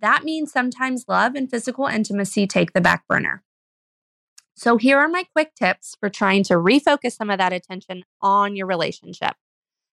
That 0.01 0.23
means 0.23 0.53
sometimes 0.53 1.07
love 1.09 1.35
and 1.35 1.51
physical 1.51 1.87
intimacy 1.87 2.47
take 2.47 2.75
the 2.75 2.83
back 2.83 3.09
burner. 3.09 3.43
So, 4.59 4.79
here 4.79 4.99
are 4.99 5.09
my 5.09 5.25
quick 5.25 5.55
tips 5.55 5.97
for 6.01 6.09
trying 6.09 6.43
to 6.45 6.55
refocus 6.55 7.13
some 7.13 7.29
of 7.29 7.37
that 7.37 7.53
attention 7.53 8.05
on 8.23 8.57
your 8.57 8.67
relationship. 8.67 9.35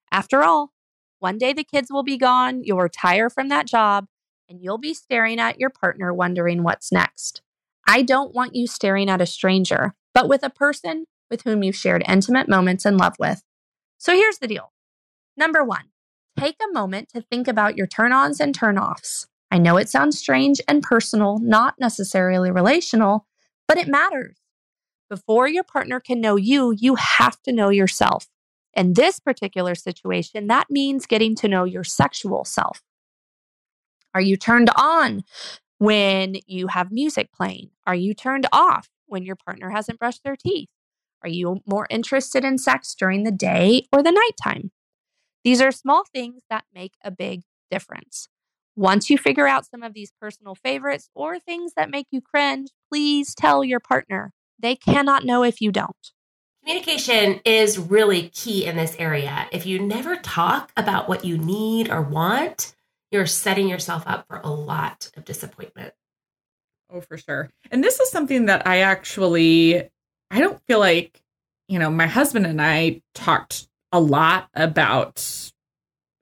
After 0.10 0.42
all, 0.42 0.72
one 1.20 1.38
day 1.38 1.52
the 1.52 1.66
kids 1.66 1.92
will 1.92 2.04
be 2.04 2.18
gone, 2.18 2.64
you'll 2.64 2.78
retire 2.78 3.30
from 3.30 3.50
that 3.50 3.68
job, 3.68 4.08
and 4.48 4.62
you'll 4.62 4.78
be 4.78 4.94
staring 4.94 5.38
at 5.38 5.60
your 5.60 5.70
partner 5.70 6.14
wondering 6.14 6.64
what's 6.64 6.94
next. 6.94 7.42
I 7.86 8.04
don't 8.04 8.34
want 8.34 8.56
you 8.56 8.66
staring 8.66 9.10
at 9.10 9.20
a 9.20 9.26
stranger, 9.26 9.96
but 10.14 10.30
with 10.30 10.44
a 10.44 10.50
person 10.50 11.08
with 11.30 11.42
whom 11.42 11.62
you've 11.62 11.76
shared 11.76 12.04
intimate 12.08 12.48
moments 12.48 12.86
in 12.86 12.96
love 12.96 13.16
with. 13.20 13.44
So, 13.98 14.14
here's 14.14 14.38
the 14.38 14.48
deal 14.48 14.72
number 15.36 15.62
one, 15.62 15.90
take 16.40 16.56
a 16.64 16.72
moment 16.72 17.10
to 17.10 17.22
think 17.22 17.50
about 17.50 17.76
your 17.76 17.88
turn 17.88 18.14
ons 18.14 18.40
and 18.40 18.56
turn 18.56 18.78
offs. 18.78 19.28
I 19.52 19.58
know 19.58 19.76
it 19.76 19.90
sounds 19.90 20.18
strange 20.18 20.62
and 20.70 20.82
personal, 20.82 21.40
not 21.40 21.76
necessarily 21.82 22.50
relational, 22.50 23.28
but 23.68 23.78
it 23.78 23.90
matters. 23.90 24.38
Before 25.10 25.48
your 25.48 25.64
partner 25.64 26.00
can 26.00 26.22
know 26.22 26.36
you, 26.36 26.76
you 26.78 26.96
have 26.96 27.42
to 27.44 27.52
know 27.52 27.70
yourself. 27.70 28.28
In 28.74 28.94
this 28.94 29.20
particular 29.20 29.76
situation, 29.76 30.48
that 30.48 30.70
means 30.70 31.06
getting 31.06 31.36
to 31.36 31.48
know 31.48 31.64
your 31.64 31.84
sexual 31.84 32.46
self. 32.46 32.82
Are 34.16 34.22
you 34.22 34.38
turned 34.38 34.70
on 34.76 35.24
when 35.78 36.38
you 36.48 36.68
have 36.68 36.92
music 36.92 37.32
playing? 37.32 37.70
Are 37.86 37.96
you 37.96 38.14
turned 38.14 38.48
off 38.52 38.90
when 39.06 39.24
your 39.24 39.36
partner 39.36 39.70
hasn't 39.70 40.00
brushed 40.00 40.24
their 40.24 40.36
teeth? 40.36 40.70
Are 41.22 41.30
you 41.30 41.62
more 41.66 41.88
interested 41.90 42.44
in 42.44 42.58
sex 42.58 42.96
during 42.96 43.24
the 43.24 43.32
day 43.32 43.86
or 43.92 44.04
the 44.04 44.12
nighttime? 44.12 44.72
These 45.44 45.62
are 45.62 45.72
small 45.72 46.04
things 46.06 46.42
that 46.50 46.66
make 46.74 46.94
a 47.04 47.12
big 47.12 47.42
difference. 47.70 48.28
Once 48.76 49.10
you 49.10 49.18
figure 49.18 49.48
out 49.48 49.66
some 49.66 49.84
of 49.84 49.94
these 49.94 50.12
personal 50.20 50.56
favorites 50.56 51.10
or 51.14 51.40
things 51.40 51.74
that 51.76 51.92
make 51.92 52.08
you 52.12 52.22
cringe, 52.22 52.70
please 52.90 53.36
tell 53.36 53.64
your 53.64 53.80
partner. 53.80 54.34
They 54.64 54.78
cannot 54.78 55.26
know 55.26 55.44
if 55.44 55.60
you 55.60 55.74
don't. 55.74 55.96
Communication 56.64 57.42
is 57.44 57.78
really 57.78 58.30
key 58.30 58.66
in 58.66 58.78
this 58.78 58.96
area. 58.98 59.46
If 59.52 59.66
you 59.66 59.78
never 59.78 60.16
talk 60.16 60.72
about 60.78 61.10
what 61.10 61.26
you 61.26 61.38
need 61.38 61.90
or 61.90 62.02
want, 62.02 62.74
you're 63.12 63.26
setting 63.26 63.68
yourself 63.68 64.04
up 64.08 64.26
for 64.30 64.40
a 64.42 64.50
lot 64.50 65.12
of 65.18 65.26
disappointment. 65.26 65.94
Oh, 66.90 67.02
for 67.02 67.18
sure. 67.18 67.50
And 67.72 67.84
this 67.84 68.00
is 68.00 68.10
something 68.10 68.46
that 68.46 68.66
I 68.66 68.80
actually, 68.80 69.84
I 70.32 70.40
don't 70.40 70.62
feel 70.66 70.80
like, 70.80 71.22
you 71.68 71.78
know, 71.78 71.90
my 71.90 72.08
husband 72.08 72.46
and 72.46 72.62
I 72.62 73.02
talked 73.14 73.68
a 73.92 74.00
lot 74.00 74.48
about. 74.54 75.52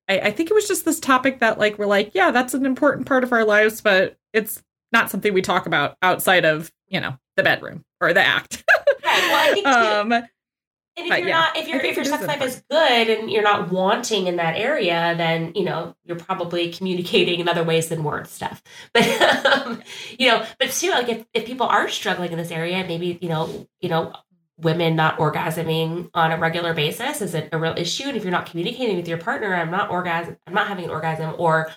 I, 0.10 0.20
I 0.20 0.32
think 0.32 0.50
it 0.50 0.56
was 0.56 0.68
just 0.68 0.84
this 0.84 1.00
topic 1.00 1.42
that, 1.42 1.60
like, 1.60 1.78
we're 1.78 1.86
like, 1.86 2.16
yeah, 2.16 2.32
that's 2.32 2.56
an 2.56 2.66
important 2.66 3.06
part 3.06 3.24
of 3.24 3.32
our 3.32 3.46
lives, 3.46 3.82
but 3.82 4.18
it's 4.34 4.64
not 4.92 5.12
something 5.12 5.32
we 5.32 5.44
talk 5.44 5.68
about 5.68 5.96
outside 6.02 6.44
of, 6.44 6.72
you 6.88 7.00
know, 7.00 7.18
the 7.38 7.44
bedroom 7.44 7.84
or 8.00 8.14
the 8.14 8.22
act. 8.22 8.64
Right. 9.04 9.22
Well, 9.24 9.50
I 9.50 9.54
think 9.54 9.66
too, 9.66 9.72
um, 9.72 10.30
and 10.98 11.08
if 11.08 11.20
you're 11.20 11.28
yeah, 11.30 11.40
not, 11.40 11.58
if 11.58 11.66
I 11.66 11.70
your 11.70 11.82
if 11.82 11.96
your 11.96 12.06
sex 12.06 12.26
life 12.28 12.42
is 12.42 12.64
good 12.70 13.10
and 13.10 13.32
you're 13.32 13.44
not 13.44 13.72
wanting 13.72 14.28
in 14.28 14.36
that 14.36 14.58
area, 14.58 15.16
then 15.18 15.54
you 15.56 15.64
know 15.64 15.96
you're 16.04 16.18
probably 16.18 16.72
communicating 16.72 17.40
in 17.40 17.50
other 17.50 17.64
ways 17.64 17.90
than 17.90 18.04
words 18.04 18.30
stuff. 18.30 18.62
But 18.94 19.22
um, 19.46 19.82
you 20.20 20.28
know, 20.28 20.46
but 20.60 20.72
still, 20.72 20.94
like 20.94 21.10
if, 21.10 21.26
if 21.34 21.46
people 21.46 21.66
are 21.66 21.88
struggling 21.90 22.32
in 22.32 22.38
this 22.38 22.52
area, 22.52 22.86
maybe 22.86 23.18
you 23.22 23.30
know, 23.30 23.68
you 23.80 23.90
know, 23.90 24.14
women 24.58 24.96
not 24.96 25.18
orgasming 25.18 26.10
on 26.14 26.32
a 26.32 26.38
regular 26.38 26.74
basis 26.74 27.22
is 27.22 27.34
a, 27.36 27.48
a 27.52 27.58
real 27.58 27.74
issue. 27.78 28.04
And 28.04 28.18
if 28.18 28.24
you're 28.24 28.32
not 28.32 28.46
communicating 28.46 28.98
with 28.98 29.08
your 29.08 29.18
partner, 29.18 29.54
I'm 29.54 29.72
not 29.72 29.90
orgasm, 29.90 30.38
I'm 30.46 30.54
not 30.54 30.68
having 30.68 30.86
an 30.86 30.92
orgasm, 30.92 31.36
or 31.38 31.72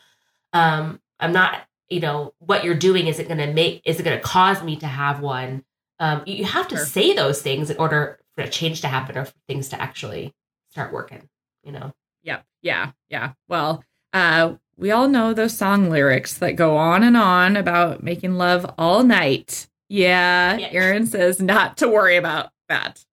um, 0.53 1.01
I'm 1.19 1.33
not, 1.33 1.63
you 1.89 2.01
know, 2.01 2.35
what 2.39 2.65
you're 2.65 2.75
doing 2.75 3.07
isn't 3.07 3.27
going 3.29 3.39
to 3.39 3.53
make 3.53 3.83
is 3.85 4.01
it 4.01 4.03
going 4.05 4.17
to 4.17 4.23
cause 4.23 4.63
me 4.63 4.77
to 4.77 4.87
have 4.87 5.21
one. 5.21 5.65
Um, 6.01 6.23
you, 6.27 6.37
you 6.37 6.45
have 6.45 6.69
to 6.69 6.77
Sure. 6.77 6.85
say 6.87 7.15
those 7.15 7.43
things 7.43 7.71
in 7.71 7.77
order 7.77 8.19
for 8.35 8.43
a 8.43 8.49
change 8.49 8.81
to 8.81 8.89
happen 8.89 9.17
or 9.17 9.25
for 9.27 9.35
things 9.49 9.69
to 9.71 9.81
actually 9.81 10.33
start 10.71 10.93
working. 10.93 11.29
You 11.63 11.73
know, 11.73 11.93
Yeah, 12.23 12.41
yeah, 12.63 12.93
yeah. 13.09 13.33
Well, 13.49 13.85
uh, 14.13 14.55
we 14.77 14.91
all 14.91 15.09
know 15.09 15.33
those 15.33 15.57
song 15.57 15.89
lyrics 15.91 16.37
that 16.39 16.53
go 16.57 16.77
on 16.77 17.03
and 17.05 17.17
on 17.17 17.57
about 17.57 18.03
making 18.03 18.35
love 18.35 18.67
all 18.77 19.03
night. 19.05 19.69
Yeah, 19.89 20.57
Yeah. 20.57 20.69
Erin 20.73 21.07
says 21.07 21.41
not 21.41 21.77
to 21.79 21.89
worry 21.89 22.17
about 22.17 22.51
that. 22.69 23.05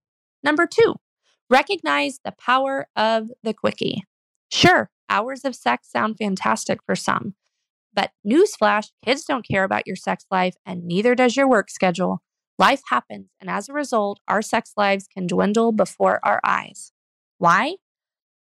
Number 0.44 0.66
two, 0.66 0.96
recognize 1.50 2.20
the 2.24 2.32
power 2.32 2.88
of 2.96 3.30
the 3.44 3.54
quickie. 3.54 4.04
Sure, 4.50 4.90
hours 5.10 5.46
of 5.46 5.56
sex 5.56 5.90
sound 5.92 6.18
fantastic 6.18 6.80
for 6.84 6.96
some, 6.96 7.36
but 7.94 8.12
newsflash, 8.26 8.90
kids 9.04 9.26
don't 9.26 9.48
care 9.48 9.64
about 9.64 9.88
your 9.88 9.96
sex 9.96 10.26
life 10.32 10.56
and 10.66 10.84
neither 10.84 11.16
does 11.16 11.36
your 11.36 11.48
work 11.48 11.70
schedule. 11.70 12.22
Life 12.58 12.82
happens, 12.90 13.30
and 13.40 13.50
as 13.50 13.70
a 13.70 13.74
result, 13.74 14.20
our 14.28 14.42
sex 14.42 14.74
lives 14.78 15.08
can 15.12 15.26
dwindle 15.26 15.72
before 15.72 16.20
our 16.24 16.40
eyes. 16.44 16.92
Why? 17.38 17.78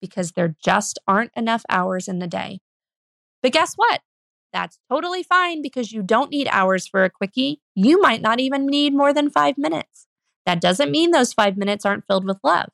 Because 0.01 0.33
there 0.33 0.55
just 0.63 0.99
aren't 1.09 1.31
enough 1.35 1.63
hours 1.71 2.09
in 2.09 2.19
the 2.19 2.27
day. 2.27 2.61
But 3.43 3.53
guess 3.53 3.73
what? 3.75 4.03
That's 4.53 4.79
totally 4.91 5.23
fine 5.23 5.63
because 5.63 5.93
you 5.93 6.03
don't 6.03 6.31
need 6.31 6.47
hours 6.51 6.87
for 6.87 7.05
a 7.05 7.11
quickie. 7.11 7.61
You 7.75 8.01
might 8.01 8.21
not 8.21 8.39
even 8.39 8.67
need 8.67 8.95
more 8.95 9.15
than 9.15 9.31
five 9.31 9.57
minutes. 9.57 10.07
That 10.45 10.61
doesn't 10.61 10.91
mean 10.91 11.11
those 11.11 11.33
five 11.33 11.57
minutes 11.57 11.87
aren't 11.87 12.07
filled 12.07 12.27
with 12.27 12.39
love. 12.45 12.69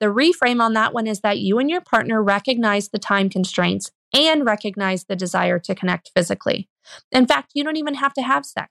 The 0.00 0.06
reframe 0.06 0.62
on 0.62 0.74
that 0.74 0.94
one 0.94 1.08
is 1.08 1.20
that 1.20 1.38
you 1.38 1.58
and 1.58 1.68
your 1.68 1.80
partner 1.80 2.22
recognize 2.22 2.90
the 2.90 3.00
time 3.00 3.28
constraints 3.28 3.90
and 4.14 4.44
recognize 4.44 5.04
the 5.04 5.16
desire 5.16 5.58
to 5.58 5.74
connect 5.74 6.10
physically. 6.14 6.68
In 7.12 7.26
fact, 7.26 7.52
you 7.54 7.64
don't 7.64 7.76
even 7.76 7.94
have 7.94 8.14
to 8.14 8.22
have 8.22 8.46
sex. 8.46 8.70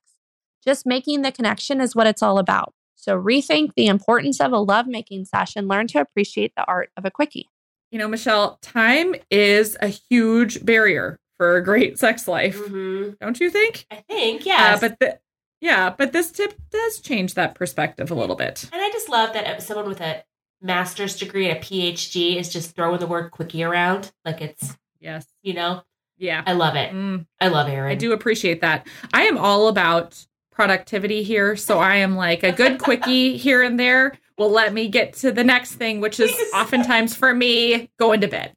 Just 0.63 0.85
making 0.85 1.21
the 1.21 1.31
connection 1.31 1.79
is 1.79 1.95
what 1.95 2.07
it's 2.07 2.23
all 2.23 2.39
about. 2.39 2.73
So 2.95 3.17
rethink 3.17 3.73
the 3.75 3.87
importance 3.87 4.41
of 4.41 4.51
a 4.51 4.57
lovemaking 4.57 5.25
session, 5.25 5.67
learn 5.67 5.87
to 5.87 5.99
appreciate 5.99 6.53
the 6.57 6.65
art 6.65 6.89
of 6.97 7.05
a 7.05 7.11
quickie. 7.11 7.47
You 7.91 7.99
know, 7.99 8.07
Michelle, 8.07 8.57
time 8.61 9.15
is 9.31 9.77
a 9.81 9.87
huge 9.87 10.65
barrier 10.65 11.19
for 11.37 11.55
a 11.55 11.63
great 11.63 11.97
sex 11.97 12.27
life. 12.27 12.57
Mm-hmm. 12.57 13.11
Don't 13.21 13.39
you 13.39 13.49
think? 13.49 13.85
I 13.91 13.97
think, 13.97 14.45
yes. 14.45 14.77
Uh, 14.77 14.87
but 14.89 14.99
the, 14.99 15.19
yeah, 15.61 15.93
but 15.95 16.11
this 16.11 16.31
tip 16.31 16.53
does 16.71 16.99
change 16.99 17.35
that 17.35 17.55
perspective 17.55 18.11
a 18.11 18.15
little 18.15 18.35
bit. 18.35 18.69
and 18.73 18.81
I 18.81 18.89
just 18.89 19.09
love 19.09 19.33
that 19.33 19.63
someone 19.63 19.87
with 19.87 20.01
a 20.01 20.23
master's 20.61 21.15
degree, 21.15 21.49
and 21.49 21.57
a 21.57 21.61
PhD, 21.61 22.35
is 22.35 22.51
just 22.51 22.75
throwing 22.75 22.99
the 22.99 23.07
word 23.07 23.31
quickie 23.31 23.63
around 23.63 24.11
like 24.25 24.41
it's, 24.41 24.75
Yes. 24.99 25.25
you 25.43 25.53
know, 25.53 25.83
Yeah. 26.17 26.43
I 26.45 26.53
love 26.53 26.75
it. 26.75 26.91
Mm, 26.91 27.25
I 27.39 27.47
love 27.49 27.67
Erin. 27.69 27.91
I 27.91 27.95
do 27.95 28.11
appreciate 28.13 28.61
that. 28.61 28.87
I 29.13 29.23
am 29.23 29.37
all 29.37 29.67
about 29.67 30.25
productivity 30.51 31.21
here. 31.23 31.55
So 31.55 31.79
I 31.79 31.97
am 31.97 32.15
like 32.15 32.43
a 32.43 32.51
good 32.51 32.79
quickie 32.79 33.37
here 33.45 33.61
and 33.61 33.79
there 33.79 34.17
will 34.37 34.49
let 34.49 34.73
me 34.73 34.87
get 34.87 35.13
to 35.13 35.31
the 35.31 35.43
next 35.43 35.75
thing, 35.75 36.01
which 36.01 36.19
is 36.19 36.31
oftentimes 36.53 37.15
for 37.15 37.33
me 37.33 37.89
going 37.99 38.21
to 38.21 38.27
bed. 38.27 38.53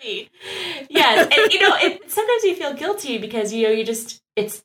Seriously. 0.00 0.30
Yes, 0.90 1.28
and 1.36 1.52
you 1.52 1.60
know, 1.60 1.74
it, 1.76 2.10
sometimes 2.10 2.44
you 2.44 2.54
feel 2.56 2.74
guilty 2.74 3.18
because 3.18 3.52
you 3.52 3.64
know 3.66 3.72
you 3.72 3.84
just 3.84 4.20
it's 4.36 4.62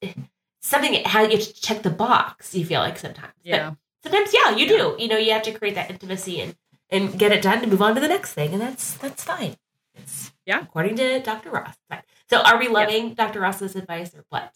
something 0.61 1.03
how 1.05 1.21
you 1.23 1.37
have 1.37 1.41
to 1.45 1.53
check 1.53 1.83
the 1.83 1.89
box. 1.91 2.55
You 2.55 2.65
feel 2.65 2.79
like 2.81 2.97
sometimes, 2.97 3.33
But 3.43 3.49
Yeah. 3.49 3.73
sometimes 4.03 4.33
yeah, 4.33 4.55
you 4.55 4.65
Yeah. 4.65 4.77
do. 4.77 4.95
You 4.99 5.07
know, 5.09 5.17
you 5.17 5.31
have 5.33 5.43
to 5.43 5.51
create 5.51 5.75
that 5.75 5.89
intimacy 5.91 6.41
and 6.41 6.55
and 6.89 7.19
get 7.19 7.31
it 7.31 7.41
done 7.41 7.61
to 7.61 7.67
move 7.67 7.81
on 7.81 7.93
to 7.95 8.01
the 8.01 8.07
next 8.07 8.33
thing, 8.33 8.51
and 8.53 8.61
that's 8.61 8.93
that's 8.97 9.23
fine. 9.23 9.55
It's 9.97 10.31
Yeah. 10.45 10.61
according 10.61 10.95
to 10.97 11.19
Dr. 11.21 11.49
Ross. 11.51 11.75
Fine. 11.89 12.03
So, 12.29 12.41
are 12.41 12.57
we 12.57 12.67
loving 12.67 13.13
Dr. 13.13 13.39
Ross's 13.39 13.75
advice 13.75 14.13
or 14.15 14.25
what? 14.29 14.53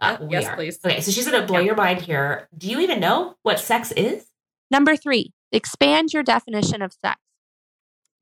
Uh, 0.00 0.16
yes, 0.30 0.46
are. 0.46 0.56
please. 0.56 0.78
Okay, 0.84 1.00
so 1.00 1.10
she's 1.10 1.28
going 1.28 1.40
to 1.40 1.46
blow 1.46 1.58
Yeah. 1.58 1.66
your 1.66 1.76
mind 1.76 2.00
here. 2.02 2.48
Do 2.56 2.68
you 2.70 2.80
even 2.80 3.00
know 3.00 3.36
what 3.42 3.60
sex 3.60 3.92
is? 3.92 4.28
Number 4.70 4.96
three, 4.96 5.32
expand 5.52 6.12
your 6.12 6.22
definition 6.22 6.80
of 6.80 6.92
sex. 6.92 7.20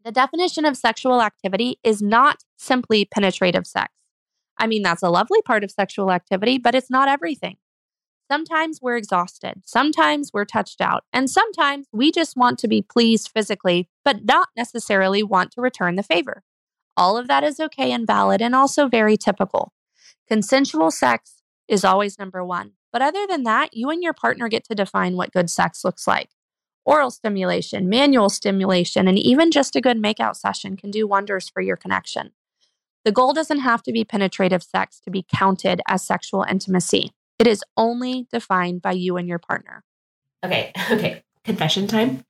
The 0.05 0.11
definition 0.13 0.65
of 0.65 0.77
sexual 0.77 1.21
activity 1.23 1.79
is 1.85 2.01
not 2.03 2.43
simply 2.57 3.05
penetrative 3.05 3.67
sex. 3.67 3.93
I 4.57 4.67
mean, 4.67 4.83
that's 4.83 5.03
a 5.03 5.11
lovely 5.11 5.41
part 5.43 5.63
of 5.63 5.71
sexual 5.71 6.11
activity, 6.11 6.59
but 6.59 6.75
it's 6.75 6.91
not 6.91 7.09
everything. 7.09 7.59
Sometimes 8.31 8.81
we're 8.83 8.97
exhausted, 8.97 9.63
sometimes 9.65 10.33
we're 10.35 10.45
touched 10.45 10.81
out, 10.83 11.05
and 11.15 11.31
sometimes 11.31 11.87
we 11.93 12.11
just 12.13 12.37
want 12.37 12.59
to 12.59 12.69
be 12.69 12.83
pleased 12.83 13.31
physically, 13.33 13.89
but 14.05 14.25
not 14.25 14.49
necessarily 14.57 15.23
want 15.23 15.53
to 15.53 15.61
return 15.63 15.95
the 15.97 16.03
favor. 16.03 16.43
All 16.99 17.17
of 17.17 17.29
that 17.29 17.45
is 17.45 17.61
okay 17.61 17.93
and 17.93 18.05
valid 18.05 18.43
and 18.43 18.57
also 18.57 18.89
very 18.89 19.17
typical. 19.17 19.73
Consensual 20.27 20.91
sex 20.91 21.43
is 21.69 21.85
always 21.85 22.19
number 22.19 22.45
one. 22.45 22.73
But 22.93 23.03
other 23.03 23.25
than 23.25 23.45
that, 23.45 23.73
you 23.73 23.89
and 23.89 24.03
your 24.03 24.13
partner 24.13 24.49
get 24.49 24.65
to 24.65 24.75
define 24.75 25.15
what 25.15 25.33
good 25.33 25.49
sex 25.49 25.85
looks 25.85 26.09
like. 26.09 26.31
Oral 26.85 27.13
stimulation, 27.13 27.89
manual 27.89 28.29
stimulation, 28.29 29.07
and 29.07 29.17
even 29.17 29.53
just 29.53 29.77
a 29.77 29.81
good 29.81 29.97
makeout 29.97 30.35
session 30.35 30.77
can 30.77 30.91
do 30.91 31.07
wonders 31.07 31.49
for 31.49 31.61
your 31.61 31.77
connection. 31.77 32.33
The 33.05 33.13
goal 33.13 33.33
doesn't 33.33 33.61
have 33.61 33.85
to 33.85 33.93
be 33.93 34.05
penetrative 34.05 34.65
sex 34.65 34.99
to 35.05 35.11
be 35.11 35.25
counted 35.33 35.81
as 35.87 36.03
sexual 36.03 36.45
intimacy. 36.51 37.13
It 37.39 37.47
is 37.47 37.63
only 37.77 38.27
defined 38.33 38.83
by 38.83 38.93
you 38.93 39.17
and 39.17 39.29
your 39.29 39.39
partner. 39.39 39.85
Okay, 40.45 40.73
okay. 40.91 41.23
Confession 41.45 41.87
time. 41.87 42.25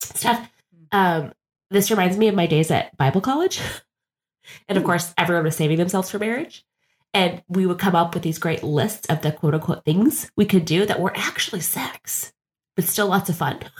Steph, 0.00 0.50
um, 0.92 1.32
this 1.72 1.90
reminds 1.90 2.16
me 2.16 2.28
of 2.28 2.34
my 2.34 2.46
days 2.46 2.70
at 2.70 2.96
Bible 2.96 3.20
college. 3.20 3.60
And 4.68 4.76
of 4.76 4.82
hmm. 4.82 4.88
course, 4.88 5.14
everyone 5.16 5.44
was 5.44 5.54
saving 5.54 5.78
themselves 5.78 6.10
for 6.10 6.18
marriage. 6.18 6.64
And 7.14 7.42
we 7.46 7.64
would 7.64 7.78
come 7.78 7.94
up 7.94 8.12
with 8.12 8.24
these 8.24 8.40
great 8.40 8.64
lists 8.64 9.06
of 9.08 9.22
the 9.22 9.30
quote 9.30 9.54
unquote 9.54 9.84
things 9.84 10.30
we 10.36 10.44
could 10.44 10.64
do 10.64 10.84
that 10.84 10.98
were 10.98 11.16
actually 11.16 11.60
sex, 11.60 12.32
but 12.74 12.84
still 12.84 13.06
lots 13.06 13.30
of 13.30 13.36
fun. 13.36 13.60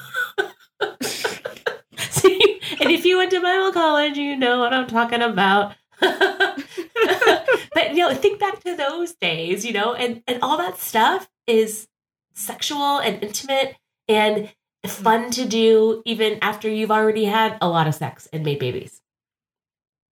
So 2.11 2.29
you- 2.29 2.61
and 2.81 2.91
if 2.91 3.05
you 3.05 3.19
went 3.19 3.31
to 3.33 3.41
Bible 3.41 3.73
college, 3.73 4.17
you 4.17 4.37
know 4.37 4.61
what 4.61 4.73
I'm 4.73 4.87
talking 4.87 5.23
about. 5.23 5.75
but 6.01 7.91
you 7.91 7.97
know, 7.97 8.15
think 8.15 8.41
back 8.41 8.63
to 8.63 8.77
those 8.77 9.15
days, 9.15 9.65
you 9.65 9.73
know, 9.73 9.95
and, 9.95 10.23
and 10.27 10.43
all 10.43 10.57
that 10.59 10.79
stuff 10.79 11.29
is 11.47 11.89
sexual 12.35 12.99
and 12.99 13.23
intimate 13.23 13.77
and 14.09 14.53
fun 14.87 15.31
to 15.33 15.45
do 15.47 16.03
even 16.05 16.39
after 16.43 16.69
you've 16.69 16.91
already 16.91 17.25
had 17.25 17.57
a 17.61 17.69
lot 17.69 17.87
of 17.87 17.95
sex 17.95 18.29
and 18.33 18.45
made 18.45 18.59
babies. 18.59 19.01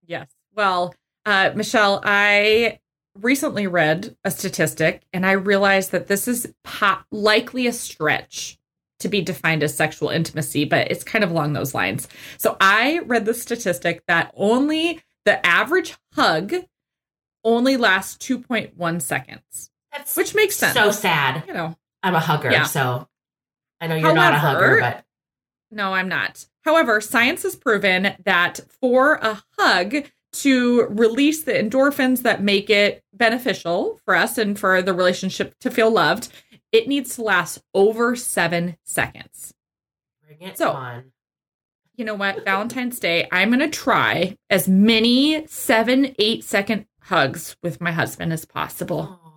Yes. 0.07 0.29
Well, 0.55 0.95
uh, 1.27 1.51
Michelle, 1.55 2.01
I 2.05 2.79
recently 3.19 3.67
read 3.67 4.17
a 4.25 4.31
statistic 4.31 5.03
and 5.13 5.27
I 5.27 5.33
realized 5.33 5.91
that 5.93 6.07
this 6.07 6.29
is 6.29 6.53
po- 6.65 6.99
likely 7.11 7.67
a 7.67 7.73
stretch 7.73 8.59
to 9.01 9.09
be 9.09 9.21
defined 9.21 9.63
as 9.63 9.75
sexual 9.77 10.09
intimacy, 10.09 10.65
but 10.65 10.91
it's 10.91 11.05
kind 11.05 11.23
of 11.23 11.31
along 11.31 11.53
those 11.53 11.75
lines. 11.75 12.09
So 12.39 12.57
I 12.61 13.01
read 13.07 13.25
the 13.27 13.35
statistic 13.35 14.03
that 14.09 14.33
only 14.37 15.01
the 15.25 15.45
average 15.47 15.97
hug 16.15 16.55
only 17.45 17.77
lasts 17.77 18.17
2.1 18.27 19.01
seconds, 19.03 19.71
That's 19.93 20.17
which 20.17 20.35
makes 20.35 20.57
sense. 20.57 20.75
so 20.75 20.91
sad. 20.91 21.45
you 21.47 21.55
know, 21.55 21.77
I'm 22.03 22.15
a 22.17 22.21
hugger, 22.21 22.51
Yeah. 22.51 22.65
so 22.65 23.09
I 23.81 23.87
know 23.87 23.95
you're 23.97 24.13
not 24.15 24.35
a 24.35 24.39
However- 24.39 24.81
hugger, 24.81 24.81
but 24.81 25.05
No, 25.71 25.93
I'm 25.95 26.09
not. 26.09 26.47
However, 26.65 27.01
science 27.01 27.43
has 27.43 27.55
proven 27.57 28.15
that 28.25 28.61
for 28.81 29.15
a 29.17 29.43
hug 29.59 30.09
to 30.35 30.83
release 30.87 31.43
the 31.45 31.53
endorphins 31.53 32.23
that 32.23 32.43
make 32.43 32.69
it 32.71 33.03
beneficial 33.13 34.01
for 34.05 34.15
us 34.15 34.39
and 34.39 34.59
for 34.59 34.83
the 34.83 34.93
relationship 34.95 35.55
to 35.61 35.71
feel 35.71 35.91
loved, 35.91 36.29
it 36.73 36.87
needs 36.89 37.15
to 37.17 37.23
last 37.23 37.63
over 37.75 38.15
seven 38.17 38.77
seconds. 38.85 39.55
bring 40.27 40.43
it 40.43 40.59
So- 40.59 40.73
on. 40.73 41.13
You 41.97 42.05
know 42.05 42.15
what? 42.15 42.45
Valentine's 42.45 43.01
Day, 43.01 43.27
I'm 43.33 43.49
going 43.49 43.59
to 43.61 43.69
try 43.69 44.37
as 44.51 44.69
many 44.69 45.47
seven, 45.49 46.15
eight 46.19 46.45
second 46.45 46.87
hugs 47.03 47.57
with 47.63 47.81
my 47.81 47.91
husband 47.91 48.33
as 48.33 48.45
possible. 48.45 49.19
Aw, 49.25 49.28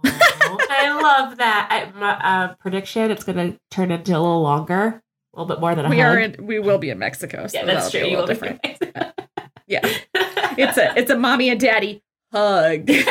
I 0.98 1.02
love 1.02 1.38
that. 1.38 1.68
I, 1.96 2.00
my 2.00 2.12
uh, 2.12 2.56
prediction: 2.56 3.12
it's 3.12 3.24
going 3.24 3.38
to 3.54 3.60
turn 3.70 3.92
into 3.92 4.12
a 4.12 4.20
little 4.20 4.42
longer, 4.42 5.02
a 5.34 5.40
little 5.40 5.46
bit 5.54 5.60
more 5.62 5.76
than 5.76 5.86
a 5.86 5.90
We 5.90 6.00
hug. 6.00 6.16
are 6.16 6.20
in, 6.20 6.46
we 6.46 6.60
will 6.60 6.78
be 6.78 6.90
in 6.90 7.00
Mexico, 7.00 7.48
so 7.48 7.58
yeah, 7.58 7.66
that's 7.66 7.92
true. 7.92 8.02
be 8.02 8.08
a 8.08 8.10
You 8.12 8.18
little 8.20 8.36
will 8.36 8.50
be 8.50 8.58
different. 8.60 9.18
Yeah, 9.68 9.80
it's 10.58 10.78
a 10.78 10.98
it's 10.98 11.10
a 11.12 11.18
mommy 11.18 11.50
and 11.50 11.60
daddy 11.60 12.04
hug. 12.34 12.90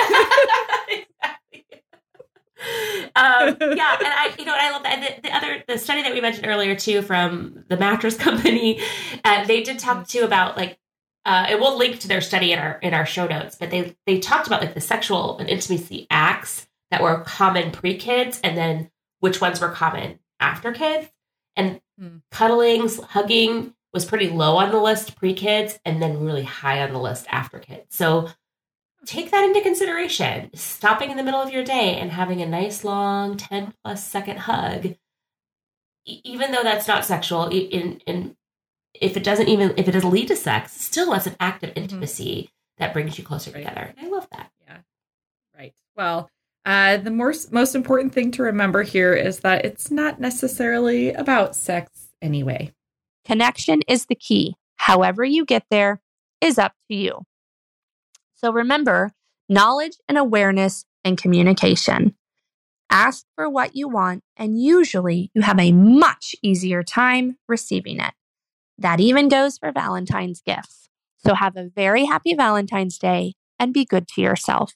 Um, 3.16 3.56
yeah, 3.60 3.96
and 3.98 4.06
I, 4.06 4.34
you 4.38 4.44
know, 4.44 4.54
I 4.56 4.70
love 4.70 4.82
that. 4.82 4.98
And 4.98 5.02
the, 5.02 5.22
the 5.28 5.34
other, 5.36 5.64
the 5.66 5.78
study 5.78 6.02
that 6.02 6.12
we 6.12 6.20
mentioned 6.20 6.46
earlier 6.46 6.76
too, 6.76 7.00
from 7.02 7.64
the 7.68 7.76
mattress 7.76 8.16
company, 8.18 8.80
uh, 9.24 9.44
they 9.46 9.62
did 9.62 9.78
talk 9.78 10.06
too 10.06 10.22
about 10.22 10.56
like, 10.56 10.78
uh, 11.24 11.46
and 11.48 11.60
we'll 11.60 11.76
link 11.76 11.98
to 12.00 12.08
their 12.08 12.20
study 12.20 12.52
in 12.52 12.58
our 12.58 12.78
in 12.82 12.92
our 12.94 13.06
show 13.06 13.26
notes. 13.26 13.56
But 13.58 13.70
they 13.70 13.96
they 14.06 14.20
talked 14.20 14.46
about 14.46 14.60
like 14.60 14.74
the 14.74 14.80
sexual 14.80 15.38
and 15.38 15.48
intimacy 15.48 16.06
acts 16.10 16.66
that 16.90 17.03
were 17.03 17.20
common 17.20 17.70
pre 17.72 17.96
kids, 17.96 18.40
and 18.42 18.57
then 18.57 18.90
which 19.20 19.40
ones 19.40 19.61
were 19.61 19.70
common 19.70 20.18
after 20.40 20.72
kids. 20.72 21.09
And 21.57 21.81
Hmm. 21.98 22.18
cuddlings, 22.31 22.98
hugging 23.00 23.74
was 23.92 24.05
pretty 24.07 24.29
low 24.31 24.57
on 24.57 24.70
the 24.70 24.81
list 24.81 25.16
pre 25.16 25.35
kids, 25.35 25.79
and 25.85 26.03
then 26.03 26.24
really 26.24 26.44
high 26.44 26.83
on 26.83 26.92
the 26.92 26.98
list 27.00 27.26
after 27.31 27.59
kids. 27.59 27.94
So 27.94 28.31
take 29.07 29.31
that 29.31 29.44
into 29.44 29.61
consideration. 29.61 30.50
Stopping 30.55 31.11
in 31.11 31.16
the 31.16 31.22
middle 31.22 31.40
of 31.40 31.53
your 31.53 31.64
day 31.64 31.96
and 31.98 32.11
having 32.11 32.40
a 32.40 32.46
nice 32.46 32.85
long 32.85 33.37
10 33.37 33.74
plus 33.83 34.07
second 34.07 34.38
hug, 34.40 34.94
even 36.07 36.53
though 36.53 36.62
that's 36.62 36.88
not 36.88 37.05
sexual, 37.05 37.48
in, 37.48 38.00
in 38.07 38.37
if 38.94 39.16
it 39.16 39.22
doesn't 39.24 39.48
even 39.48 39.72
if 39.76 39.87
it 39.88 39.92
doesn't 39.92 40.11
lead 40.11 40.29
to 40.29 40.37
sex, 40.37 40.72
still 40.72 41.11
that's 41.12 41.26
an 41.26 41.37
act 41.40 41.62
of 41.62 41.72
intimacy 41.76 42.50
that 42.79 42.92
brings 42.92 43.18
you 43.18 43.24
closer 43.24 43.50
Right. 43.50 43.59
together. 43.64 43.94
I 44.00 44.09
love 44.09 44.29
that. 44.33 44.50
Yeah. 44.66 44.79
Right. 45.57 45.74
Well, 45.96 46.31
uh, 46.64 46.99
the 46.99 47.11
most 47.11 47.53
most 47.53 47.75
important 47.75 48.12
thing 48.12 48.31
to 48.33 48.42
remember 48.42 48.83
here 48.83 49.14
is 49.14 49.40
that 49.40 49.64
it's 49.64 49.90
not 49.90 50.20
necessarily 50.20 51.12
about 51.12 51.57
sex 51.57 52.09
anyway. 52.20 52.73
Connection 53.25 53.81
is 53.88 54.07
the 54.07 54.14
key. 54.14 54.57
However, 54.77 55.25
you 55.25 55.44
get 55.44 55.64
there 55.70 56.01
is 56.40 56.59
up 56.59 56.73
to 56.88 56.96
you. 56.96 57.23
So 58.35 58.53
remember 58.53 59.12
knowledge 59.49 59.96
and 60.09 60.16
awareness 60.16 60.85
and 61.05 61.18
communication. 61.18 62.14
Ask 62.90 63.25
for 63.37 63.49
what 63.49 63.77
you 63.77 63.88
want, 63.88 64.25
and 64.37 64.61
usually 64.61 65.31
you 65.35 65.42
have 65.42 65.61
a 65.61 65.73
much 65.73 66.35
easier 66.42 66.83
time 66.83 67.37
receiving 67.49 68.01
it. 68.01 68.14
That 68.79 69.01
even 69.01 69.29
goes 69.29 69.59
for 69.59 69.70
Valentine's 69.70 70.40
gifts. 70.40 70.88
So 71.18 71.35
have 71.35 71.57
a 71.57 71.68
very 71.68 72.07
happy 72.07 72.35
Valentine's 72.35 72.99
Day 72.99 73.35
and 73.59 73.73
be 73.73 73.85
good 73.85 74.09
to 74.09 74.23
yourself. 74.23 74.73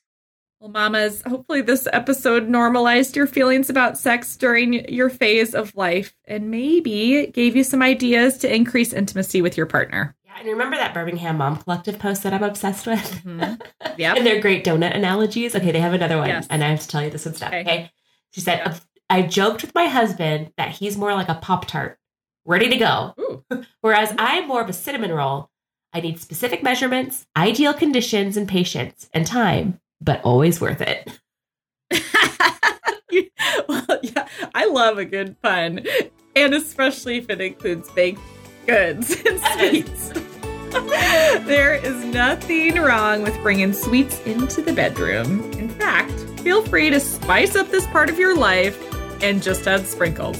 Well, 0.64 0.72
mamas, 0.72 1.20
hopefully 1.28 1.60
this 1.60 1.86
episode 1.92 2.48
normalized 2.48 3.16
your 3.16 3.26
feelings 3.26 3.68
about 3.68 3.98
sex 3.98 4.34
during 4.34 4.88
your 4.88 5.10
phase 5.10 5.54
of 5.54 5.76
life 5.76 6.14
and 6.24 6.50
maybe 6.50 7.26
gave 7.34 7.54
you 7.54 7.62
some 7.62 7.82
ideas 7.82 8.38
to 8.38 8.50
increase 8.54 8.94
intimacy 8.94 9.42
with 9.42 9.58
your 9.58 9.66
partner. 9.66 10.16
Yeah, 10.24 10.32
And 10.38 10.48
remember 10.48 10.78
that 10.78 10.94
Birmingham 10.94 11.36
Mom 11.36 11.58
Collective 11.58 11.98
post 11.98 12.22
that 12.22 12.32
I'm 12.32 12.42
obsessed 12.42 12.86
with? 12.86 13.02
Mhm. 13.26 13.60
Yep. 13.98 14.16
and 14.16 14.26
their 14.26 14.40
great 14.40 14.64
donut 14.64 14.96
analogies. 14.96 15.54
Okay, 15.54 15.70
they 15.70 15.80
have 15.80 15.92
another 15.92 16.16
one, 16.16 16.28
Yes. 16.28 16.46
and 16.48 16.64
I 16.64 16.68
have 16.70 16.80
to 16.80 16.88
tell 16.88 17.02
you 17.04 17.10
this 17.10 17.26
one 17.26 17.34
Steph. 17.34 17.48
Okay. 17.48 17.60
Okay. 17.60 17.90
She 18.32 18.40
said, 18.40 18.62
Yeah. 18.64 18.74
I 19.10 19.20
joked 19.20 19.60
with 19.60 19.74
my 19.74 19.84
husband 19.88 20.50
that 20.56 20.70
he's 20.70 20.96
more 20.96 21.12
like 21.12 21.28
a 21.28 21.34
Pop 21.34 21.66
Tart, 21.66 21.98
ready 22.46 22.70
to 22.70 22.76
go. 22.78 23.34
Whereas 23.82 24.14
I'm 24.18 24.48
more 24.48 24.62
of 24.62 24.70
a 24.70 24.72
cinnamon 24.72 25.12
roll. 25.12 25.50
I 25.92 26.00
need 26.00 26.20
specific 26.22 26.62
measurements, 26.62 27.26
ideal 27.36 27.74
conditions, 27.74 28.38
and 28.38 28.48
patience 28.48 29.10
and 29.12 29.26
time, 29.26 29.78
but 30.04 30.22
always 30.22 30.60
worth 30.60 30.82
it. 30.82 31.10
well, 33.68 33.98
yeah, 34.02 34.28
I 34.54 34.66
love 34.66 34.98
a 34.98 35.04
good 35.04 35.40
pun, 35.42 35.84
and 36.36 36.54
especially 36.54 37.18
if 37.18 37.30
it 37.30 37.40
includes 37.40 37.90
baked 37.90 38.20
goods 38.66 39.16
and 39.26 39.40
sweets. 39.40 40.12
there 41.46 41.74
is 41.74 42.04
nothing 42.04 42.76
wrong 42.76 43.22
with 43.22 43.40
bringing 43.42 43.72
sweets 43.72 44.20
into 44.22 44.60
the 44.60 44.72
bedroom. 44.72 45.50
In 45.52 45.68
fact, 45.68 46.12
feel 46.40 46.64
free 46.64 46.90
to 46.90 46.98
spice 47.00 47.54
up 47.54 47.70
this 47.70 47.86
part 47.88 48.10
of 48.10 48.18
your 48.18 48.36
life 48.36 48.78
and 49.22 49.42
just 49.42 49.66
add 49.66 49.86
sprinkles. 49.86 50.36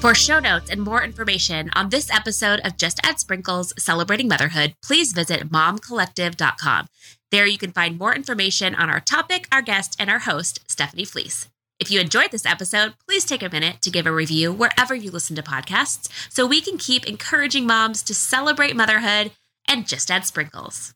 For 0.00 0.14
show 0.14 0.38
notes 0.40 0.70
and 0.70 0.80
more 0.80 1.04
information 1.04 1.68
on 1.74 1.90
this 1.90 2.10
episode 2.10 2.60
of 2.64 2.78
Just 2.78 2.98
Add 3.04 3.20
Sprinkles 3.20 3.74
Celebrating 3.78 4.28
Motherhood, 4.28 4.74
please 4.82 5.12
visit 5.12 5.50
momcollective.com. 5.50 6.86
There 7.30 7.46
you 7.46 7.58
can 7.58 7.72
find 7.72 7.96
more 7.96 8.14
information 8.14 8.74
on 8.74 8.90
our 8.90 9.00
topic, 9.00 9.46
our 9.52 9.62
guest, 9.62 9.94
and 10.00 10.10
our 10.10 10.18
host, 10.20 10.60
Stephanie 10.68 11.04
Fleece. 11.04 11.48
If 11.78 11.90
you 11.90 12.00
enjoyed 12.00 12.32
this 12.32 12.44
episode, 12.44 12.94
please 13.06 13.24
take 13.24 13.42
a 13.42 13.48
minute 13.48 13.80
to 13.82 13.90
give 13.90 14.06
a 14.06 14.12
review 14.12 14.52
wherever 14.52 14.94
you 14.94 15.10
listen 15.10 15.36
to 15.36 15.42
podcasts 15.42 16.08
so 16.28 16.44
we 16.44 16.60
can 16.60 16.76
keep 16.76 17.06
encouraging 17.06 17.66
moms 17.66 18.02
to 18.02 18.14
celebrate 18.14 18.76
motherhood 18.76 19.30
and 19.68 19.86
just 19.86 20.10
add 20.10 20.26
sprinkles. 20.26 20.92